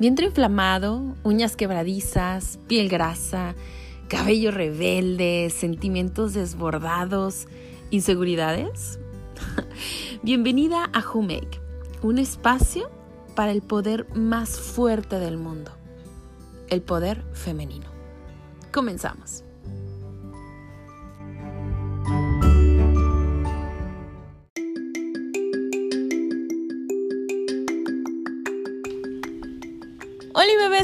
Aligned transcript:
Vientre 0.00 0.24
inflamado, 0.24 1.14
uñas 1.24 1.56
quebradizas, 1.56 2.58
piel 2.66 2.88
grasa, 2.88 3.54
cabello 4.08 4.50
rebelde, 4.50 5.50
sentimientos 5.50 6.32
desbordados, 6.32 7.46
inseguridades. 7.90 8.98
Bienvenida 10.22 10.88
a 10.94 11.04
Make, 11.20 11.60
un 12.00 12.16
espacio 12.16 12.90
para 13.36 13.52
el 13.52 13.60
poder 13.60 14.06
más 14.16 14.58
fuerte 14.58 15.18
del 15.18 15.36
mundo, 15.36 15.70
el 16.70 16.80
poder 16.80 17.22
femenino. 17.34 17.90
Comenzamos. 18.72 19.44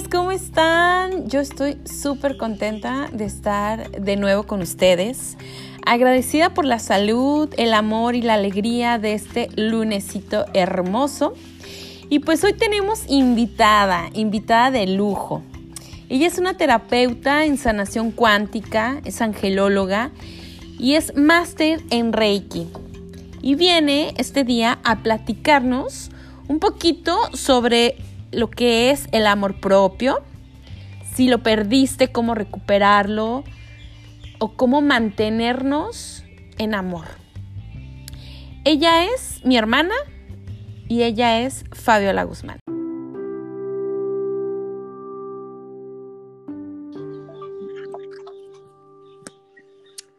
¿Cómo 0.05 0.31
están? 0.31 1.27
Yo 1.27 1.41
estoy 1.41 1.79
súper 1.87 2.37
contenta 2.37 3.09
de 3.13 3.25
estar 3.25 3.91
de 3.91 4.17
nuevo 4.17 4.43
con 4.43 4.61
ustedes. 4.61 5.39
Agradecida 5.87 6.53
por 6.53 6.67
la 6.67 6.79
salud, 6.79 7.49
el 7.57 7.73
amor 7.73 8.15
y 8.15 8.21
la 8.21 8.35
alegría 8.35 8.99
de 8.99 9.15
este 9.15 9.49
lunesito 9.57 10.45
hermoso. 10.53 11.33
Y 12.11 12.19
pues 12.19 12.45
hoy 12.45 12.53
tenemos 12.53 13.05
invitada, 13.09 14.11
invitada 14.13 14.71
de 14.71 14.87
lujo. 14.87 15.43
Ella 16.11 16.27
es 16.27 16.37
una 16.37 16.59
terapeuta 16.59 17.47
en 17.47 17.57
sanación 17.57 18.11
cuántica, 18.11 19.01
es 19.07 19.23
angelóloga 19.23 20.11
y 20.79 20.95
es 20.95 21.17
máster 21.17 21.81
en 21.89 22.13
Reiki. 22.13 22.67
Y 23.41 23.55
viene 23.55 24.13
este 24.19 24.45
día 24.45 24.79
a 24.85 24.97
platicarnos 24.97 26.11
un 26.49 26.59
poquito 26.59 27.17
sobre 27.33 27.97
lo 28.37 28.51
que 28.51 28.91
es 28.91 29.09
el 29.13 29.27
amor 29.27 29.61
propio, 29.61 30.23
si 31.15 31.27
lo 31.27 31.43
perdiste, 31.43 32.13
cómo 32.13 32.35
recuperarlo 32.35 33.45
o 34.39 34.53
cómo 34.57 34.83
mantenernos 34.83 36.23
en 36.59 36.75
amor. 36.75 37.07
Ella 38.65 39.07
es 39.07 39.43
mi 39.43 39.57
hermana 39.57 39.95
y 40.87 41.03
ella 41.03 41.41
es 41.41 41.65
Fabiola 41.73 42.25
Guzmán. 42.25 42.59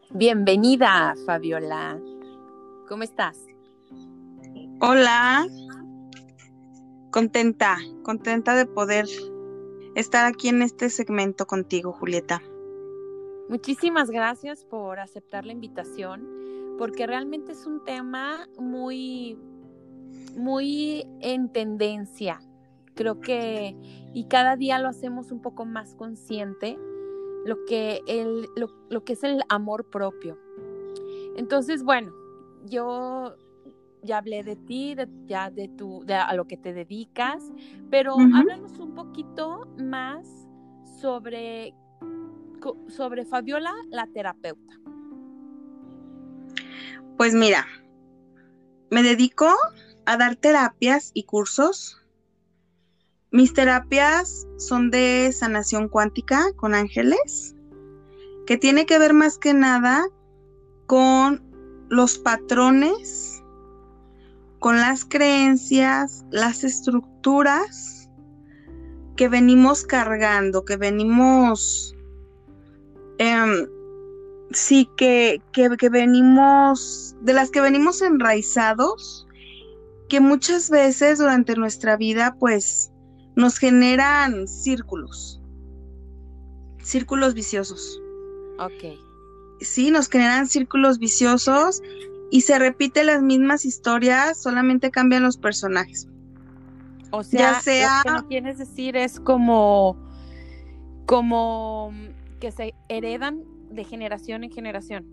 Bienvenida, 0.09 1.13
Fabiola. 1.27 1.99
¿Cómo 2.89 3.03
estás? 3.03 3.37
Hola, 4.79 5.45
contenta, 7.17 7.77
contenta 8.03 8.53
de 8.53 8.67
poder 8.67 9.07
estar 9.95 10.27
aquí 10.27 10.49
en 10.49 10.61
este 10.61 10.91
segmento 10.91 11.47
contigo, 11.47 11.91
Julieta. 11.91 12.43
Muchísimas 13.49 14.11
gracias 14.11 14.63
por 14.65 14.99
aceptar 14.99 15.43
la 15.43 15.51
invitación, 15.51 16.27
porque 16.77 17.07
realmente 17.07 17.53
es 17.53 17.65
un 17.65 17.83
tema 17.83 18.47
muy, 18.59 19.35
muy 20.37 21.07
en 21.21 21.51
tendencia. 21.51 22.39
Creo 22.93 23.19
que, 23.19 23.75
y 24.13 24.27
cada 24.27 24.55
día 24.55 24.77
lo 24.77 24.87
hacemos 24.87 25.31
un 25.31 25.41
poco 25.41 25.65
más 25.65 25.95
consciente, 25.95 26.77
lo 27.45 27.65
que, 27.65 28.01
el, 28.05 28.47
lo, 28.55 28.69
lo 28.89 29.03
que 29.03 29.13
es 29.13 29.23
el 29.23 29.41
amor 29.49 29.89
propio. 29.89 30.37
Entonces, 31.35 31.81
bueno, 31.81 32.13
yo 32.67 33.35
ya 34.07 34.17
hablé 34.17 34.41
de 34.43 34.55
ti, 34.55 34.95
de, 34.95 35.07
ya 35.27 35.51
de 35.51 35.67
tu, 35.67 36.03
de 36.05 36.15
a 36.15 36.33
lo 36.33 36.47
que 36.47 36.57
te 36.57 36.73
dedicas, 36.73 37.43
pero 37.91 38.15
háblanos 38.15 38.79
un 38.79 38.95
poquito 38.95 39.67
más 39.77 40.27
sobre, 40.99 41.75
sobre 42.87 43.25
Fabiola, 43.25 43.73
la 43.89 44.07
terapeuta. 44.07 44.73
Pues 47.17 47.35
mira, 47.35 47.67
me 48.89 49.03
dedico 49.03 49.53
a 50.05 50.17
dar 50.17 50.35
terapias 50.35 51.11
y 51.13 51.23
cursos. 51.23 52.01
Mis 53.31 53.53
terapias 53.53 54.47
son 54.57 54.89
de 54.89 55.31
sanación 55.33 55.89
cuántica 55.89 56.45
con 56.55 56.73
ángeles, 56.73 57.55
que 58.45 58.57
tiene 58.57 58.85
que 58.85 58.97
ver 58.97 59.13
más 59.13 59.37
que 59.37 59.53
nada 59.53 60.05
con 60.85 61.43
los 61.89 62.17
patrones 62.17 63.36
con 64.59 64.77
las 64.77 65.05
creencias, 65.05 66.25
las 66.31 66.63
estructuras 66.63 68.09
que 69.15 69.27
venimos 69.29 69.83
cargando, 69.83 70.63
que 70.65 70.77
venimos, 70.77 71.95
em, 73.17 73.67
sí, 74.51 74.89
que, 74.97 75.41
que, 75.51 75.69
que 75.77 75.89
venimos, 75.89 77.15
de 77.21 77.33
las 77.33 77.49
que 77.49 77.61
venimos 77.61 78.01
enraizados, 78.01 79.27
que 80.09 80.19
muchas 80.19 80.69
veces 80.69 81.19
durante 81.19 81.55
nuestra 81.55 81.97
vida, 81.97 82.35
pues, 82.39 82.91
nos 83.35 83.57
generan 83.57 84.47
círculos, 84.47 85.41
círculos 86.81 87.33
viciosos. 87.33 88.01
Ok. 88.59 88.97
Sí, 89.59 89.91
nos 89.91 90.07
generan 90.09 90.47
círculos 90.47 90.99
viciosos 90.99 91.81
y 92.31 92.41
se 92.41 92.59
repiten 92.59 93.07
las 93.07 93.21
mismas 93.21 93.65
historias, 93.65 94.41
solamente 94.41 94.91
cambian 94.91 95.23
los 95.23 95.37
personajes. 95.37 96.07
O 97.11 97.23
sea, 97.23 97.53
lo 97.53 97.63
que 97.63 98.11
no 98.11 98.27
quieres 98.27 98.57
decir 98.57 98.97
es 98.97 99.19
como, 99.19 99.97
como 101.05 101.93
que 102.39 102.51
se 102.51 102.75
heredan 102.89 103.43
de 103.69 103.83
generación 103.83 104.43
en 104.43 104.51
generación. 104.51 105.05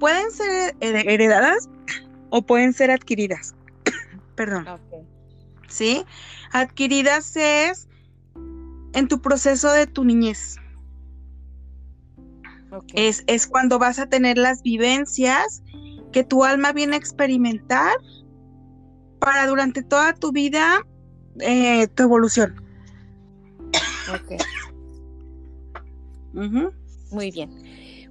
Pueden 0.00 0.30
ser 0.30 0.74
heredadas 0.80 1.68
o 2.30 2.42
pueden 2.42 2.72
ser 2.72 2.90
adquiridas. 2.90 3.54
Perdón. 4.34 4.66
¿Sí? 5.68 6.04
Adquiridas 6.52 7.36
es 7.36 7.88
en 8.94 9.08
tu 9.08 9.20
proceso 9.20 9.70
de 9.72 9.86
tu 9.86 10.04
niñez. 10.04 10.56
Es, 12.94 13.22
es 13.26 13.46
cuando 13.46 13.78
vas 13.78 13.98
a 13.98 14.08
tener 14.08 14.36
las 14.38 14.62
vivencias 14.62 15.63
que 16.14 16.22
tu 16.22 16.44
alma 16.44 16.72
viene 16.72 16.94
a 16.94 16.98
experimentar 16.98 17.92
para 19.18 19.48
durante 19.48 19.82
toda 19.82 20.14
tu 20.14 20.30
vida 20.30 20.86
eh, 21.40 21.88
tu 21.88 22.04
evolución. 22.04 22.54
Ok. 24.14 24.40
Muy 27.10 27.30
bien. 27.32 27.50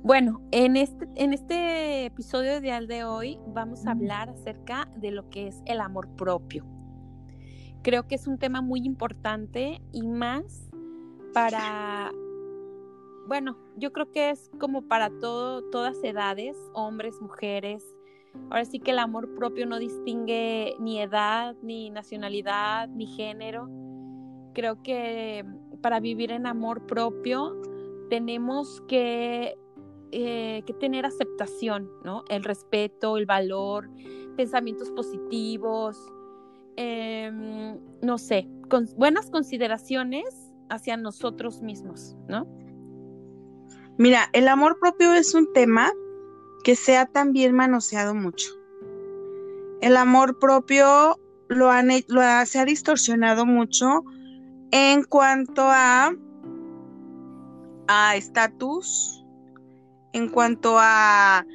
Bueno, 0.03 0.41
en 0.51 0.75
este, 0.75 1.07
en 1.15 1.31
este 1.31 2.05
episodio 2.05 2.59
ideal 2.59 2.87
de 2.87 3.05
hoy 3.05 3.39
vamos 3.47 3.87
a 3.87 3.91
hablar 3.91 4.29
acerca 4.29 4.89
de 4.97 5.11
lo 5.11 5.29
que 5.29 5.47
es 5.47 5.61
el 5.65 5.79
amor 5.79 6.09
propio. 6.17 6.65
Creo 7.83 8.05
que 8.05 8.15
es 8.15 8.27
un 8.27 8.37
tema 8.37 8.61
muy 8.61 8.81
importante 8.81 9.81
y 9.93 10.03
más 10.03 10.69
para, 11.33 12.11
bueno, 13.27 13.57
yo 13.77 13.91
creo 13.91 14.11
que 14.11 14.29
es 14.29 14.49
como 14.59 14.87
para 14.87 15.09
todo, 15.09 15.63
todas 15.69 16.03
edades, 16.03 16.57
hombres, 16.73 17.21
mujeres, 17.21 17.85
Ahora 18.49 18.65
sí 18.65 18.79
que 18.79 18.91
el 18.91 18.99
amor 18.99 19.33
propio 19.35 19.65
no 19.65 19.79
distingue 19.79 20.75
ni 20.79 20.99
edad, 21.01 21.55
ni 21.61 21.89
nacionalidad, 21.89 22.89
ni 22.89 23.07
género. 23.07 23.69
Creo 24.53 24.81
que 24.81 25.45
para 25.81 25.99
vivir 25.99 26.31
en 26.31 26.47
amor 26.47 26.85
propio 26.85 27.55
tenemos 28.09 28.81
que, 28.87 29.57
eh, 30.11 30.63
que 30.65 30.73
tener 30.73 31.05
aceptación, 31.05 31.89
¿no? 32.03 32.23
El 32.29 32.43
respeto, 32.43 33.17
el 33.17 33.25
valor, 33.25 33.89
pensamientos 34.35 34.91
positivos, 34.91 35.97
em, 36.75 37.79
no 38.01 38.17
sé, 38.17 38.47
con 38.69 38.87
buenas 38.97 39.29
consideraciones 39.29 40.53
hacia 40.69 40.97
nosotros 40.97 41.61
mismos, 41.61 42.15
¿no? 42.27 42.47
Mira, 43.97 44.29
el 44.33 44.47
amor 44.47 44.79
propio 44.79 45.13
es 45.13 45.33
un 45.33 45.51
tema 45.53 45.91
que 46.63 46.75
sea 46.75 47.05
también 47.05 47.53
manoseado 47.53 48.15
mucho. 48.15 48.49
El 49.81 49.97
amor 49.97 50.39
propio 50.39 51.19
lo, 51.47 51.69
han, 51.69 51.89
lo 52.07 52.21
se 52.45 52.59
ha 52.59 52.65
distorsionado 52.65 53.45
mucho 53.45 54.03
en 54.71 55.03
cuanto 55.03 55.63
a 55.65 56.13
a 57.87 58.15
estatus, 58.15 59.23
en 60.13 60.29
cuanto 60.29 60.77
a, 60.79 61.45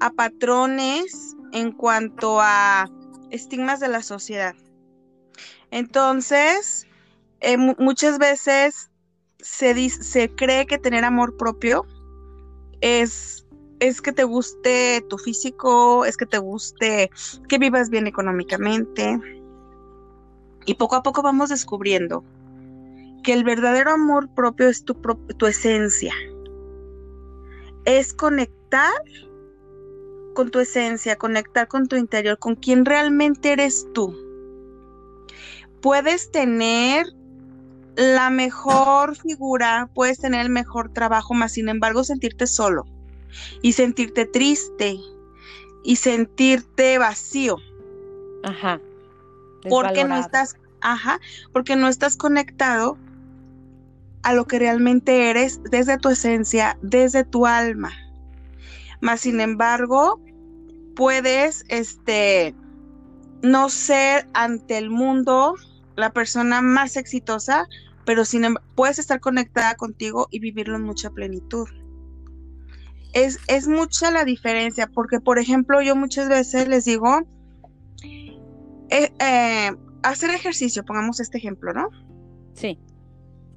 a 0.00 0.10
patrones, 0.10 1.36
en 1.52 1.72
cuanto 1.72 2.40
a 2.40 2.90
estigmas 3.30 3.80
de 3.80 3.88
la 3.88 4.02
sociedad. 4.02 4.54
Entonces, 5.70 6.86
eh, 7.40 7.56
muchas 7.56 8.18
veces 8.18 8.90
se, 9.46 9.88
se 9.90 10.34
cree 10.34 10.66
que 10.66 10.78
tener 10.78 11.04
amor 11.04 11.36
propio 11.36 11.86
es 12.80 13.46
es 13.78 14.00
que 14.00 14.12
te 14.12 14.24
guste 14.24 15.04
tu 15.08 15.18
físico, 15.18 16.06
es 16.06 16.16
que 16.16 16.24
te 16.24 16.38
guste 16.38 17.10
que 17.46 17.58
vivas 17.58 17.90
bien 17.90 18.06
económicamente. 18.06 19.20
Y 20.64 20.74
poco 20.74 20.96
a 20.96 21.02
poco 21.02 21.22
vamos 21.22 21.50
descubriendo 21.50 22.24
que 23.22 23.34
el 23.34 23.44
verdadero 23.44 23.90
amor 23.90 24.30
propio 24.34 24.68
es 24.68 24.82
tu, 24.82 24.94
tu 24.94 25.46
esencia. 25.46 26.14
Es 27.84 28.14
conectar 28.14 28.94
con 30.34 30.50
tu 30.50 30.58
esencia, 30.58 31.16
conectar 31.16 31.68
con 31.68 31.86
tu 31.86 31.96
interior, 31.96 32.38
con 32.38 32.54
quien 32.54 32.86
realmente 32.86 33.52
eres 33.52 33.86
tú. 33.92 34.16
Puedes 35.82 36.30
tener 36.30 37.06
la 37.96 38.30
mejor 38.30 39.16
figura, 39.16 39.88
puedes 39.94 40.18
tener 40.18 40.42
el 40.42 40.50
mejor 40.50 40.92
trabajo, 40.92 41.34
más 41.34 41.52
sin 41.52 41.68
embargo 41.68 42.04
sentirte 42.04 42.46
solo 42.46 42.84
y 43.62 43.72
sentirte 43.72 44.26
triste 44.26 44.98
y 45.82 45.96
sentirte 45.96 46.98
vacío. 46.98 47.56
Ajá. 48.44 48.80
Porque 49.68 50.04
no 50.04 50.16
estás, 50.16 50.56
ajá, 50.80 51.20
porque 51.52 51.74
no 51.74 51.88
estás 51.88 52.16
conectado 52.16 52.98
a 54.22 54.32
lo 54.32 54.44
que 54.44 54.58
realmente 54.58 55.30
eres 55.30 55.60
desde 55.70 55.98
tu 55.98 56.10
esencia, 56.10 56.78
desde 56.82 57.24
tu 57.24 57.46
alma. 57.46 57.92
Más 59.00 59.20
sin 59.22 59.40
embargo, 59.40 60.20
puedes 60.94 61.64
este 61.68 62.54
no 63.42 63.68
ser 63.68 64.26
ante 64.34 64.78
el 64.78 64.90
mundo 64.90 65.54
la 65.96 66.10
persona 66.10 66.62
más 66.62 66.96
exitosa, 66.96 67.66
pero 68.06 68.24
sin 68.24 68.44
embargo, 68.44 68.66
puedes 68.74 68.98
estar 68.98 69.20
conectada 69.20 69.74
contigo 69.74 70.28
y 70.30 70.38
vivirlo 70.38 70.76
en 70.76 70.82
mucha 70.84 71.10
plenitud. 71.10 71.68
Es, 73.12 73.40
es 73.48 73.66
mucha 73.66 74.10
la 74.10 74.24
diferencia, 74.24 74.86
porque 74.86 75.20
por 75.20 75.38
ejemplo, 75.38 75.82
yo 75.82 75.96
muchas 75.96 76.28
veces 76.28 76.68
les 76.68 76.84
digo, 76.84 77.22
eh, 78.90 79.12
eh, 79.18 79.72
hacer 80.02 80.30
ejercicio, 80.30 80.84
pongamos 80.84 81.20
este 81.20 81.38
ejemplo, 81.38 81.72
¿no? 81.74 81.88
Sí. 82.54 82.78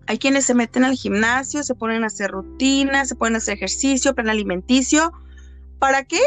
Hay 0.07 0.17
quienes 0.17 0.45
se 0.45 0.55
meten 0.55 0.83
al 0.83 0.95
gimnasio, 0.95 1.61
se 1.61 1.75
ponen 1.75 2.03
a 2.03 2.07
hacer 2.07 2.31
rutinas, 2.31 3.09
se 3.09 3.15
ponen 3.15 3.35
a 3.35 3.37
hacer 3.37 3.55
ejercicio, 3.55 4.15
plan 4.15 4.29
alimenticio. 4.29 5.13
¿Para 5.77 6.03
qué? 6.03 6.21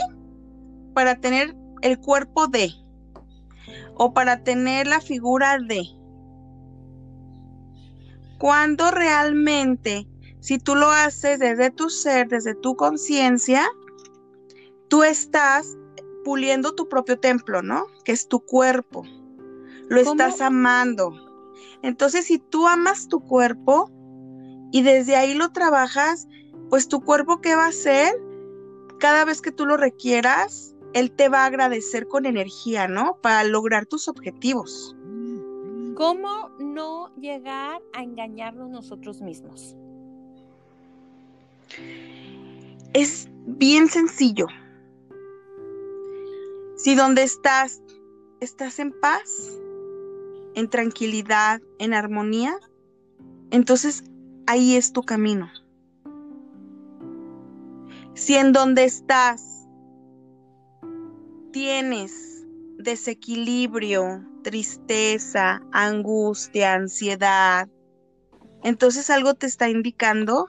Para 0.95 1.17
tener 1.17 1.57
el 1.81 1.99
cuerpo 1.99 2.47
de, 2.47 2.71
o 3.97 4.15
para 4.15 4.45
tener 4.45 4.87
la 4.87 5.01
figura 5.01 5.59
de. 5.59 5.83
Cuando 8.43 8.91
realmente, 8.91 10.09
si 10.41 10.59
tú 10.59 10.75
lo 10.75 10.91
haces 10.91 11.39
desde 11.39 11.71
tu 11.71 11.89
ser, 11.89 12.27
desde 12.27 12.57
tu 12.57 12.75
conciencia, 12.75 13.69
tú 14.89 15.05
estás 15.05 15.79
puliendo 16.25 16.75
tu 16.75 16.89
propio 16.89 17.21
templo, 17.21 17.63
¿no? 17.63 17.87
Que 18.05 18.11
es 18.11 18.27
tu 18.27 18.41
cuerpo. 18.41 19.05
Lo 19.89 20.01
estás 20.01 20.41
amando. 20.41 21.15
Entonces, 21.85 22.25
si 22.27 22.41
tú 22.41 22.67
amas 22.67 23.07
tu 23.07 23.21
cuerpo 23.21 23.93
y 24.73 24.83
desde 24.83 25.15
ahí 25.15 25.35
lo 25.35 25.53
trabajas, 25.53 26.27
pues 26.69 26.89
tu 26.89 27.01
cuerpo, 27.01 27.41
¿qué 27.41 27.55
va 27.55 27.67
a 27.67 27.69
hacer? 27.69 28.13
Cada 28.99 29.25
vez 29.25 29.41
que 29.41 29.53
tú 29.53 29.67
lo 29.67 29.77
requieras, 29.77 30.75
él 30.95 31.13
te 31.13 31.29
va 31.29 31.45
a 31.45 31.47
agradecer 31.47 32.09
con 32.09 32.27
energía, 32.27 32.89
¿no? 32.89 33.21
Para 33.23 33.45
lograr 33.45 33.87
tus 33.87 34.09
objetivos. 34.09 34.97
¿Cómo 35.97 36.51
no 36.59 37.15
llegar 37.17 37.83
a 37.93 38.03
engañarnos 38.03 38.71
nosotros 38.71 39.21
mismos? 39.21 39.77
Es 42.95 43.29
bien 43.47 43.89
sencillo. 43.89 44.47
Si 46.77 46.95
donde 46.95 47.23
estás, 47.23 47.83
estás 48.41 48.79
en 48.79 48.93
paz, 48.93 49.53
en 50.55 50.69
tranquilidad, 50.69 51.61
en 51.79 51.95
armonía, 51.95 52.59
entonces 53.51 54.05
ahí 54.47 54.77
es 54.77 54.93
tu 54.93 55.03
camino. 55.03 55.51
Si 58.15 58.35
en 58.35 58.53
donde 58.53 58.85
estás 58.85 59.67
tienes 61.53 62.47
desequilibrio, 62.79 64.32
tristeza, 64.43 65.63
angustia, 65.73 66.75
ansiedad, 66.75 67.69
entonces 68.63 69.11
algo 69.11 69.35
te 69.35 69.47
está 69.47 69.69
indicando 69.69 70.49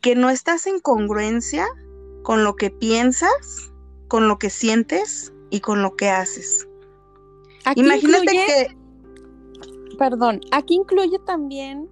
que 0.00 0.14
no 0.14 0.30
estás 0.30 0.66
en 0.66 0.80
congruencia 0.80 1.66
con 2.22 2.44
lo 2.44 2.56
que 2.56 2.70
piensas, 2.70 3.72
con 4.08 4.28
lo 4.28 4.38
que 4.38 4.50
sientes 4.50 5.32
y 5.50 5.60
con 5.60 5.82
lo 5.82 5.96
que 5.96 6.10
haces. 6.10 6.68
Imagínate 7.76 8.26
que... 8.26 8.76
Perdón, 9.98 10.40
aquí 10.50 10.74
incluye 10.74 11.18
también, 11.20 11.88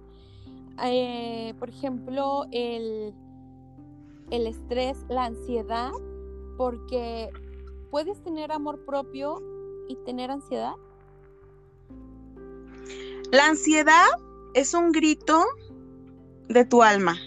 eh, 0.83 1.53
por 1.59 1.69
ejemplo, 1.69 2.45
el, 2.51 3.13
el 4.31 4.47
estrés, 4.47 4.97
la 5.07 5.25
ansiedad, 5.25 5.91
porque 6.57 7.29
puedes 7.89 8.21
tener 8.23 8.51
amor 8.51 8.83
propio 8.85 9.41
y 9.87 9.95
tener 10.05 10.31
ansiedad. 10.31 10.73
La 13.31 13.45
ansiedad 13.45 14.07
es 14.53 14.73
un 14.73 14.91
grito 14.91 15.45
de 16.49 16.65
tu 16.65 16.83
alma. 16.83 17.17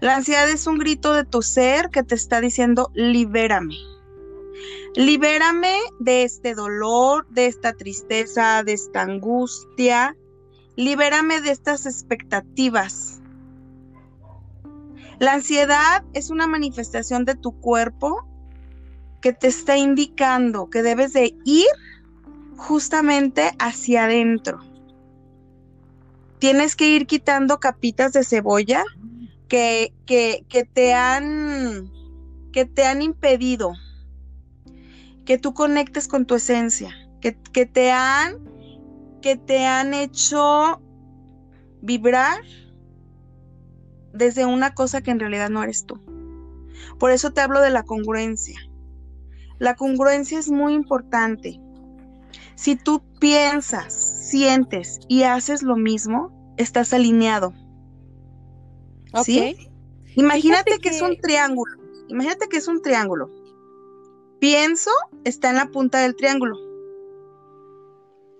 La 0.00 0.16
ansiedad 0.16 0.48
es 0.48 0.66
un 0.66 0.78
grito 0.78 1.12
de 1.12 1.26
tu 1.26 1.42
ser 1.42 1.90
que 1.90 2.02
te 2.02 2.14
está 2.14 2.40
diciendo, 2.40 2.90
libérame. 2.94 3.76
Libérame 4.94 5.76
de 5.98 6.22
este 6.22 6.54
dolor, 6.54 7.28
de 7.28 7.44
esta 7.44 7.74
tristeza, 7.74 8.62
de 8.62 8.72
esta 8.72 9.02
angustia. 9.02 10.16
Libérame 10.76 11.42
de 11.42 11.50
estas 11.50 11.84
expectativas. 11.84 13.20
La 15.18 15.34
ansiedad 15.34 16.04
es 16.14 16.30
una 16.30 16.46
manifestación 16.46 17.26
de 17.26 17.34
tu 17.34 17.60
cuerpo 17.60 18.26
que 19.20 19.34
te 19.34 19.48
está 19.48 19.76
indicando 19.76 20.70
que 20.70 20.82
debes 20.82 21.12
de 21.12 21.34
ir 21.44 21.66
justamente 22.56 23.52
hacia 23.58 24.04
adentro. 24.04 24.60
Tienes 26.38 26.76
que 26.76 26.88
ir 26.88 27.06
quitando 27.06 27.58
capitas 27.58 28.12
de 28.12 28.24
cebolla 28.24 28.84
que, 29.48 29.92
que, 30.04 30.44
que 30.48 30.64
te 30.64 30.94
han 30.94 31.90
que 32.52 32.64
te 32.64 32.86
han 32.86 33.02
impedido 33.02 33.74
que 35.26 35.36
tú 35.36 35.52
conectes 35.52 36.08
con 36.08 36.24
tu 36.24 36.36
esencia, 36.36 36.94
que, 37.20 37.32
te 37.66 37.90
han, 37.90 38.38
que 39.20 39.36
te 39.36 39.66
han 39.66 39.92
hecho 39.92 40.80
vibrar 41.82 42.40
desde 44.14 44.46
una 44.46 44.72
cosa 44.72 45.02
que 45.02 45.10
en 45.10 45.20
realidad 45.20 45.50
no 45.50 45.62
eres 45.62 45.84
tú. 45.84 46.00
Por 46.98 47.10
eso 47.10 47.32
te 47.32 47.40
hablo 47.40 47.60
de 47.60 47.70
la 47.70 47.82
congruencia. 47.82 48.58
La 49.58 49.74
congruencia 49.74 50.38
es 50.38 50.48
muy 50.48 50.72
importante. 50.74 51.60
Si 52.56 52.74
tú 52.74 53.02
piensas, 53.20 53.92
sientes 54.30 54.98
y 55.08 55.22
haces 55.22 55.62
lo 55.62 55.76
mismo, 55.76 56.54
estás 56.56 56.92
alineado. 56.92 57.52
¿Sí? 59.22 59.56
Imagínate 60.16 60.78
que 60.78 60.88
es 60.88 61.02
un 61.02 61.16
triángulo. 61.18 61.76
Imagínate 62.08 62.48
que 62.48 62.56
es 62.56 62.66
un 62.66 62.80
triángulo. 62.80 63.30
Pienso 64.40 64.90
está 65.24 65.50
en 65.50 65.56
la 65.56 65.70
punta 65.70 66.00
del 66.00 66.16
triángulo. 66.16 66.56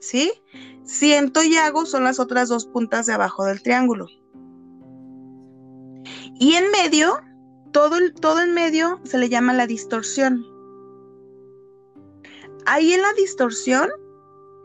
¿Sí? 0.01 0.33
Siento 0.83 1.43
y 1.43 1.57
hago 1.57 1.85
son 1.85 2.05
las 2.05 2.19
otras 2.19 2.49
dos 2.49 2.67
puntas 2.67 3.07
de 3.07 3.13
abajo 3.13 3.45
del 3.45 3.63
triángulo. 3.63 4.07
Y 6.39 6.55
en 6.55 6.71
medio, 6.71 7.21
todo, 7.73 7.97
todo 8.21 8.41
en 8.41 8.55
medio 8.55 9.01
se 9.05 9.19
le 9.19 9.29
llama 9.29 9.53
la 9.53 9.67
distorsión. 9.67 10.47
Ahí 12.67 12.93
en 12.93 13.03
la 13.03 13.13
distorsión 13.15 13.91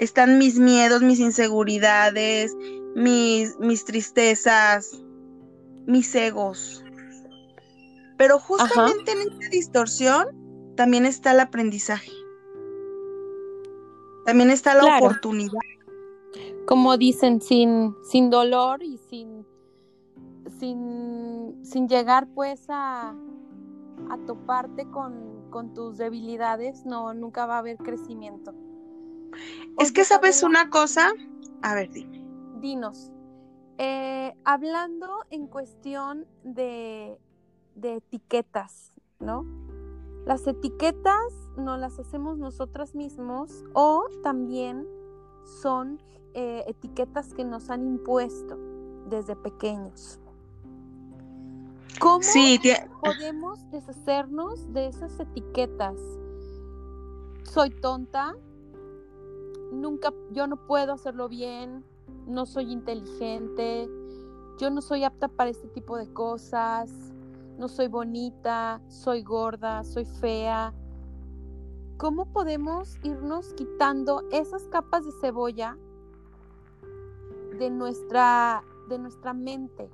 están 0.01 0.39
mis 0.39 0.57
miedos, 0.57 1.03
mis 1.03 1.19
inseguridades, 1.19 2.57
mis, 2.95 3.57
mis 3.59 3.85
tristezas, 3.85 4.99
mis 5.85 6.13
egos. 6.15 6.83
Pero 8.17 8.39
justamente 8.39 9.11
en 9.11 9.19
esta 9.19 9.49
distorsión 9.51 10.73
también 10.75 11.05
está 11.05 11.33
el 11.33 11.39
aprendizaje. 11.39 12.11
También 14.25 14.49
está 14.49 14.73
la 14.73 14.97
oportunidad. 14.97 15.59
Como 16.65 16.97
dicen, 16.97 17.39
sin, 17.39 17.95
sin 18.03 18.31
dolor 18.31 18.81
y 18.81 18.97
sin, 18.97 19.45
sin, 20.59 21.59
sin 21.63 21.87
llegar 21.87 22.27
pues 22.33 22.65
a, 22.69 23.09
a 24.09 24.17
toparte 24.25 24.89
con, 24.89 25.47
con, 25.51 25.75
tus 25.75 25.99
debilidades, 25.99 26.85
no, 26.85 27.13
nunca 27.13 27.45
va 27.45 27.57
a 27.57 27.59
haber 27.59 27.77
crecimiento. 27.77 28.51
Es 29.79 29.91
que 29.91 30.03
sabes 30.03 30.43
una 30.43 30.69
cosa, 30.69 31.11
a 31.61 31.75
ver, 31.75 31.89
dime. 31.91 32.23
Dinos, 32.59 33.11
eh, 33.77 34.35
hablando 34.45 35.07
en 35.29 35.47
cuestión 35.47 36.27
de, 36.43 37.19
de 37.75 37.95
etiquetas, 37.95 38.93
¿no? 39.19 39.45
Las 40.25 40.45
etiquetas 40.45 41.33
no 41.57 41.77
las 41.77 41.97
hacemos 41.97 42.37
nosotras 42.37 42.93
mismos 42.93 43.63
o 43.73 44.05
también 44.21 44.87
son 45.61 45.99
eh, 46.33 46.63
etiquetas 46.67 47.33
que 47.33 47.43
nos 47.43 47.69
han 47.69 47.87
impuesto 47.87 48.57
desde 49.09 49.35
pequeños. 49.35 50.19
¿Cómo 51.99 52.21
podemos 53.01 53.69
deshacernos 53.69 54.71
de 54.73 54.87
esas 54.87 55.19
etiquetas? 55.19 55.97
Soy 57.43 57.69
tonta, 57.69 58.35
nunca, 59.71 60.13
yo 60.31 60.47
no 60.47 60.67
puedo 60.67 60.93
hacerlo 60.93 61.29
bien, 61.29 61.83
no 62.27 62.45
soy 62.45 62.71
inteligente, 62.71 63.89
yo 64.59 64.69
no 64.69 64.81
soy 64.81 65.03
apta 65.03 65.27
para 65.27 65.49
este 65.49 65.67
tipo 65.69 65.97
de 65.97 66.11
cosas, 66.13 66.91
no 67.57 67.67
soy 67.67 67.87
bonita, 67.87 68.81
soy 68.87 69.23
gorda, 69.23 69.83
soy 69.83 70.05
fea. 70.05 70.73
¿Cómo 71.97 72.25
podemos 72.25 72.97
irnos 73.03 73.53
quitando 73.53 74.27
esas 74.31 74.63
capas 74.65 75.05
de 75.05 75.11
cebolla 75.21 75.77
de 77.59 77.69
nuestra, 77.69 78.63
de 78.89 78.97
nuestra 78.97 79.33
mente? 79.33 79.89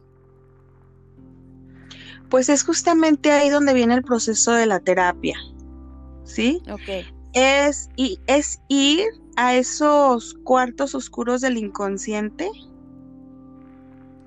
Pues 2.29 2.49
es 2.49 2.63
justamente 2.63 3.31
ahí 3.31 3.49
donde 3.49 3.73
viene 3.73 3.93
el 3.93 4.03
proceso 4.03 4.51
de 4.51 4.65
la 4.65 4.79
terapia. 4.79 5.37
¿Sí? 6.23 6.61
Ok. 6.71 7.05
Es, 7.33 7.89
y, 7.95 8.19
es 8.27 8.59
ir 8.67 9.07
a 9.37 9.55
esos 9.55 10.33
cuartos 10.43 10.95
oscuros 10.95 11.41
del 11.41 11.57
inconsciente 11.57 12.49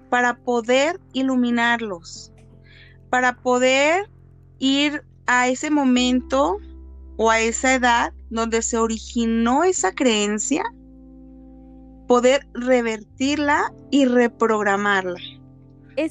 para 0.09 0.39
poder 0.39 1.01
iluminarlos, 1.13 2.33
para 3.11 3.37
poder 3.37 4.09
ir 4.61 5.05
a 5.27 5.49
ese 5.49 5.69
momento 5.69 6.59
o 7.17 7.29
a 7.29 7.41
esa 7.41 7.75
edad 7.75 8.13
donde 8.31 8.63
se 8.63 8.79
originó 8.79 9.65
esa 9.65 9.93
creencia, 9.93 10.63
poder 12.07 12.47
revertirla 12.55 13.73
y 13.91 14.05
reprogramarla. 14.05 15.21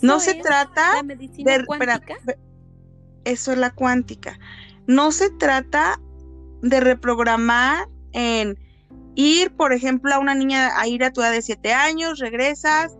no 0.02 0.20
se 0.20 0.36
trata 0.36 1.02
de 1.04 1.66
cuántica? 1.66 2.18
eso 3.24 3.54
es 3.54 3.58
la 3.58 3.72
cuántica. 3.72 4.38
No 4.88 5.14
se 5.14 5.30
trata 5.30 6.02
de 6.62 6.82
reprogramar 6.82 7.88
en 8.12 8.58
Ir, 9.22 9.52
por 9.52 9.74
ejemplo, 9.74 10.14
a 10.14 10.20
una 10.20 10.34
niña 10.34 10.80
a 10.80 10.88
ir 10.88 11.04
a 11.04 11.12
tu 11.12 11.20
edad 11.20 11.34
de 11.34 11.42
7 11.42 11.74
años, 11.74 12.20
regresas, 12.20 12.98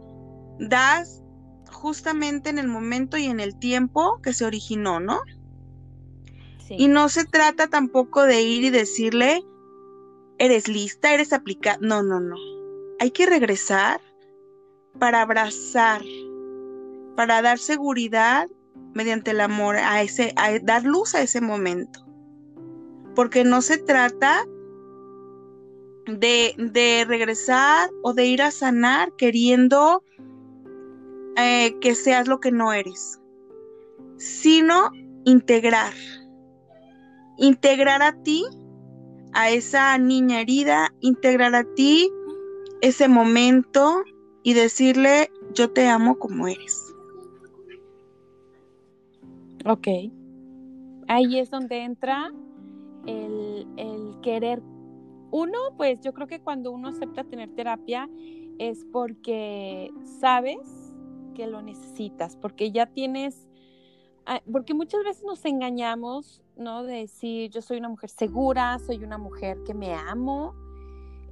das 0.60 1.24
justamente 1.72 2.50
en 2.50 2.60
el 2.60 2.68
momento 2.68 3.18
y 3.18 3.28
en 3.28 3.40
el 3.40 3.58
tiempo 3.58 4.20
que 4.22 4.34
se 4.34 4.44
originó, 4.44 5.00
¿no? 5.00 5.22
Y 6.72 6.90
no 6.90 7.08
se 7.08 7.24
trata 7.24 7.68
tampoco 7.68 8.24
de 8.24 8.42
ir 8.42 8.66
y 8.66 8.70
decirle, 8.70 9.46
eres 10.40 10.68
lista, 10.68 11.14
eres 11.14 11.32
aplicada. 11.32 11.78
No, 11.80 12.04
no, 12.04 12.20
no. 12.20 12.36
Hay 13.00 13.12
que 13.12 13.26
regresar 13.26 14.02
para 15.00 15.22
abrazar, 15.22 16.02
para 17.16 17.42
dar 17.42 17.60
seguridad 17.60 18.50
mediante 18.94 19.32
el 19.32 19.40
amor 19.40 19.78
a 19.78 20.02
ese, 20.02 20.34
a 20.36 20.60
dar 20.60 20.84
luz 20.84 21.16
a 21.16 21.22
ese 21.22 21.40
momento. 21.40 22.06
Porque 23.16 23.46
no 23.46 23.62
se 23.62 23.78
trata 23.78 24.46
de, 26.18 27.06
regresar 27.08 27.90
o 28.04 28.14
de 28.14 28.26
ir 28.26 28.42
a 28.42 28.52
sanar 28.52 29.12
queriendo 29.18 30.04
eh, 31.36 31.76
que 31.82 31.96
seas 31.96 32.28
lo 32.28 32.40
que 32.40 32.52
no 32.52 32.74
eres, 32.74 33.20
sino 34.18 34.92
integrar, 35.26 35.94
integrar 37.38 38.02
a 38.02 38.14
ti, 38.24 38.44
a 39.34 39.52
esa 39.52 39.98
niña 39.98 40.42
herida, 40.42 40.94
integrar 41.02 41.54
a 41.56 41.64
ti 41.76 42.12
ese 42.82 43.08
momento 43.08 44.04
y 44.44 44.54
decirle, 44.54 45.30
yo 45.54 45.72
te 45.72 45.88
amo 45.88 46.18
como 46.18 46.48
eres. 46.48 46.94
Ok. 49.66 49.88
Ahí 51.08 51.40
es 51.40 51.50
donde 51.50 51.84
entra 51.84 52.32
el, 53.06 53.68
el 53.78 54.16
querer 54.22 54.62
uno, 55.32 55.58
pues 55.78 56.00
yo 56.02 56.14
creo 56.14 56.28
que 56.28 56.40
cuando 56.40 56.72
uno 56.72 56.90
acepta 56.90 57.24
tener 57.24 57.54
terapia 57.56 58.10
es 58.58 58.86
porque 58.92 59.92
sabes 60.20 60.94
que 61.34 61.48
lo 61.48 61.62
necesitas, 61.62 62.36
porque 62.36 62.72
ya 62.72 62.88
tienes, 62.88 63.48
ah, 64.26 64.42
porque 64.52 64.74
muchas 64.74 65.04
veces 65.04 65.24
nos 65.24 65.46
engañamos, 65.46 66.42
¿no? 66.58 66.84
De 66.84 66.98
decir, 66.98 67.50
yo 67.52 67.62
soy 67.62 67.78
una 67.78 67.90
mujer 67.90 68.10
segura, 68.10 68.78
soy 68.80 69.04
una 69.04 69.18
mujer 69.18 69.64
que 69.66 69.74
me 69.74 69.94
amo, 69.94 70.54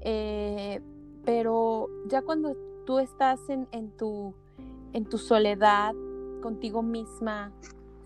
eh, 0.01 0.82
pero 1.25 1.89
ya 2.08 2.22
cuando 2.22 2.56
tú 2.86 3.00
estás 3.00 3.42
en, 3.50 3.92
tu, 3.98 4.34
en 4.94 5.04
tu 5.04 5.18
soledad 5.18 5.94
contigo 6.42 6.82
misma, 6.82 7.51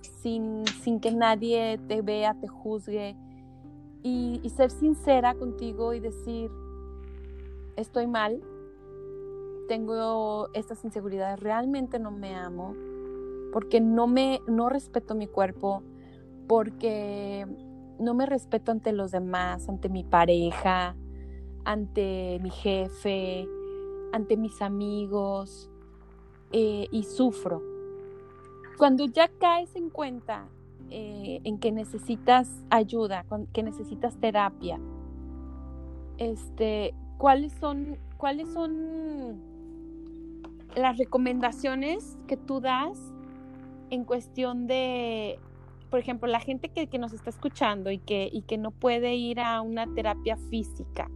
sin, 0.02 0.66
sin 0.84 1.00
que 1.00 1.12
nadie 1.12 1.80
te 1.88 2.02
vea, 2.02 2.34
te 2.34 2.48
juzgue, 2.48 3.16
y, 4.04 4.42
ser 4.56 4.72
sincera 4.72 5.36
contigo 5.36 5.94
y 5.94 6.00
decir, 6.00 6.52
estoy 7.76 8.08
mal, 8.08 8.42
tengo 9.68 10.50
estas 10.54 10.84
inseguridades, 10.84 11.40
realmente 11.40 12.00
no 12.00 12.12
me 12.12 12.36
amo, 12.36 12.76
porque 13.54 13.80
no 13.80 14.08
me 14.08 14.40
no 14.48 14.70
respeto 14.70 15.16
mi 15.16 15.28
cuerpo, 15.28 15.84
porque 16.48 17.46
no 18.00 18.14
me 18.14 18.26
respeto 18.26 18.72
ante 18.72 18.92
los 18.92 19.12
demás, 19.12 19.70
ante 19.70 19.88
mi 19.90 20.04
pareja, 20.04 20.96
ante 21.64 22.40
mi 22.42 22.50
jefe, 22.50 23.48
ante 24.12 24.36
mis 24.36 24.62
amigos, 24.62 25.70
eh, 26.52 26.88
y 26.92 27.04
sufro. 27.04 27.62
Cuando 28.78 29.06
ya 29.06 29.30
caes 29.40 29.76
en 29.76 29.90
cuenta 29.90 30.50
eh, 30.94 31.40
en 31.46 31.58
que 31.58 31.72
necesitas 31.72 32.50
ayuda, 32.70 33.26
que 33.54 33.64
necesitas 33.64 34.18
terapia, 34.18 34.78
este, 36.18 36.94
¿cuáles 37.18 37.54
son, 37.54 37.98
cuáles 38.18 38.52
son 38.52 39.42
las 40.76 40.98
recomendaciones 40.98 42.18
que 42.28 42.36
tú 42.36 42.60
das 42.60 43.00
en 43.90 44.04
cuestión 44.04 44.68
de, 44.68 45.40
por 45.90 46.00
ejemplo, 46.00 46.28
la 46.28 46.42
gente 46.42 46.68
que, 46.68 47.00
nos 47.00 47.14
está 47.14 47.30
escuchando 47.30 47.90
y 47.90 47.98
que, 47.98 48.30
y 48.30 48.42
que 48.42 48.58
no 48.58 48.72
puede 48.72 49.16
ir 49.16 49.40
a 49.40 49.62
una 49.62 49.88
terapia 49.94 50.36
física? 50.36 51.10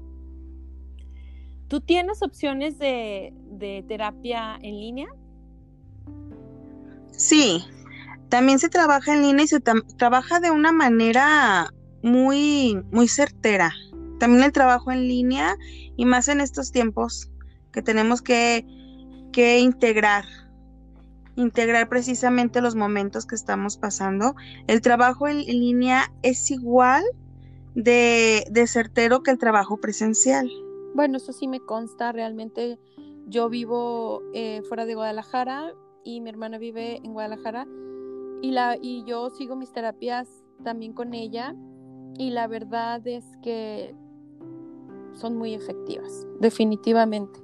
¿Tú 1.68 1.82
tienes 1.82 2.22
opciones 2.22 2.80
de, 2.80 3.34
de 3.52 3.84
terapia 3.88 4.58
en 4.62 4.80
línea? 4.80 5.08
Sí, 7.12 7.62
también 8.36 8.60
se 8.60 8.68
trabaja 8.68 9.14
en 9.14 9.22
línea 9.22 9.46
y 9.46 9.48
se 9.48 9.62
trabaja 9.62 10.42
de 10.42 10.52
una 10.52 10.74
manera 10.74 11.74
muy, 12.04 12.78
muy 12.92 13.08
certera. 13.08 13.72
También 14.20 14.44
el 14.44 14.52
trabajo 14.52 14.92
en 14.92 15.08
línea 15.08 15.56
y 15.96 16.04
más 16.04 16.28
en 16.28 16.42
estos 16.42 16.74
tiempos 16.74 17.32
que 17.72 17.82
tenemos 17.82 18.22
que, 18.22 18.66
que 19.32 19.60
integrar, 19.60 20.26
integrar 21.38 21.88
precisamente 21.88 22.60
los 22.60 22.76
momentos 22.76 23.26
que 23.26 23.36
estamos 23.36 23.78
pasando. 23.78 24.36
El 24.68 24.82
trabajo 24.82 25.30
en, 25.30 25.38
línea 25.38 26.12
es 26.22 26.52
igual 26.52 27.06
de, 27.74 28.44
de 28.52 28.68
certero 28.68 29.24
que 29.24 29.32
el 29.32 29.38
trabajo 29.38 29.78
presencial. 29.78 30.52
Bueno, 30.94 31.16
eso 31.16 31.32
sí 31.32 31.48
me 31.48 31.62
consta, 31.62 32.12
realmente 32.12 32.80
yo 33.28 33.48
vivo 33.48 34.24
eh, 34.34 34.62
fuera 34.68 34.86
de 34.86 34.96
Guadalajara 34.96 35.72
y 36.04 36.20
mi 36.20 36.32
hermana 36.32 36.58
vive 36.58 36.98
en 36.98 37.14
Guadalajara 37.14 37.66
y, 38.46 38.52
la, 38.52 38.78
y 38.80 39.04
yo 39.06 39.32
sigo 39.32 39.56
mis 39.56 39.72
terapias 39.72 40.28
también 40.64 40.94
con 40.94 41.16
ella 41.16 41.56
y 42.16 42.30
la 42.30 42.46
verdad 42.48 43.06
es 43.08 43.26
que 43.42 43.96
son 45.14 45.36
muy 45.36 45.56
efectivas, 45.56 46.28
definitivamente. 46.40 47.40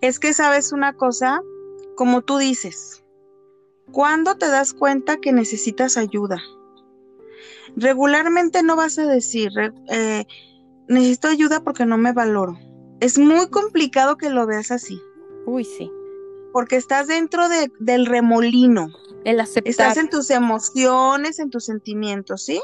Es 0.00 0.20
que 0.20 0.32
sabes 0.32 0.72
una 0.72 0.92
cosa, 0.92 1.42
como 1.96 2.22
tú 2.22 2.38
dices, 2.38 3.04
¿cuándo 3.90 4.36
te 4.36 4.46
das 4.46 4.72
cuenta 4.72 5.16
que 5.16 5.32
necesitas 5.32 5.96
ayuda? 5.96 6.40
Regularmente 7.74 8.62
no 8.62 8.76
vas 8.76 9.00
a 9.00 9.06
decir, 9.06 9.50
eh, 9.88 10.26
necesito 10.86 11.26
ayuda 11.26 11.64
porque 11.64 11.86
no 11.86 11.98
me 11.98 12.12
valoro. 12.12 12.56
Es 13.00 13.18
muy 13.18 13.48
complicado 13.48 14.16
que 14.16 14.30
lo 14.30 14.46
veas 14.46 14.70
así. 14.70 15.00
Uy, 15.44 15.64
sí. 15.64 15.90
Porque 16.52 16.76
estás 16.76 17.08
dentro 17.08 17.48
de, 17.48 17.72
del 17.80 18.06
remolino. 18.06 18.90
El 19.24 19.40
aceptar. 19.40 19.70
Estás 19.70 19.96
en 19.96 20.08
tus 20.08 20.30
emociones, 20.30 21.38
en 21.38 21.50
tus 21.50 21.66
sentimientos, 21.66 22.44
¿sí? 22.44 22.60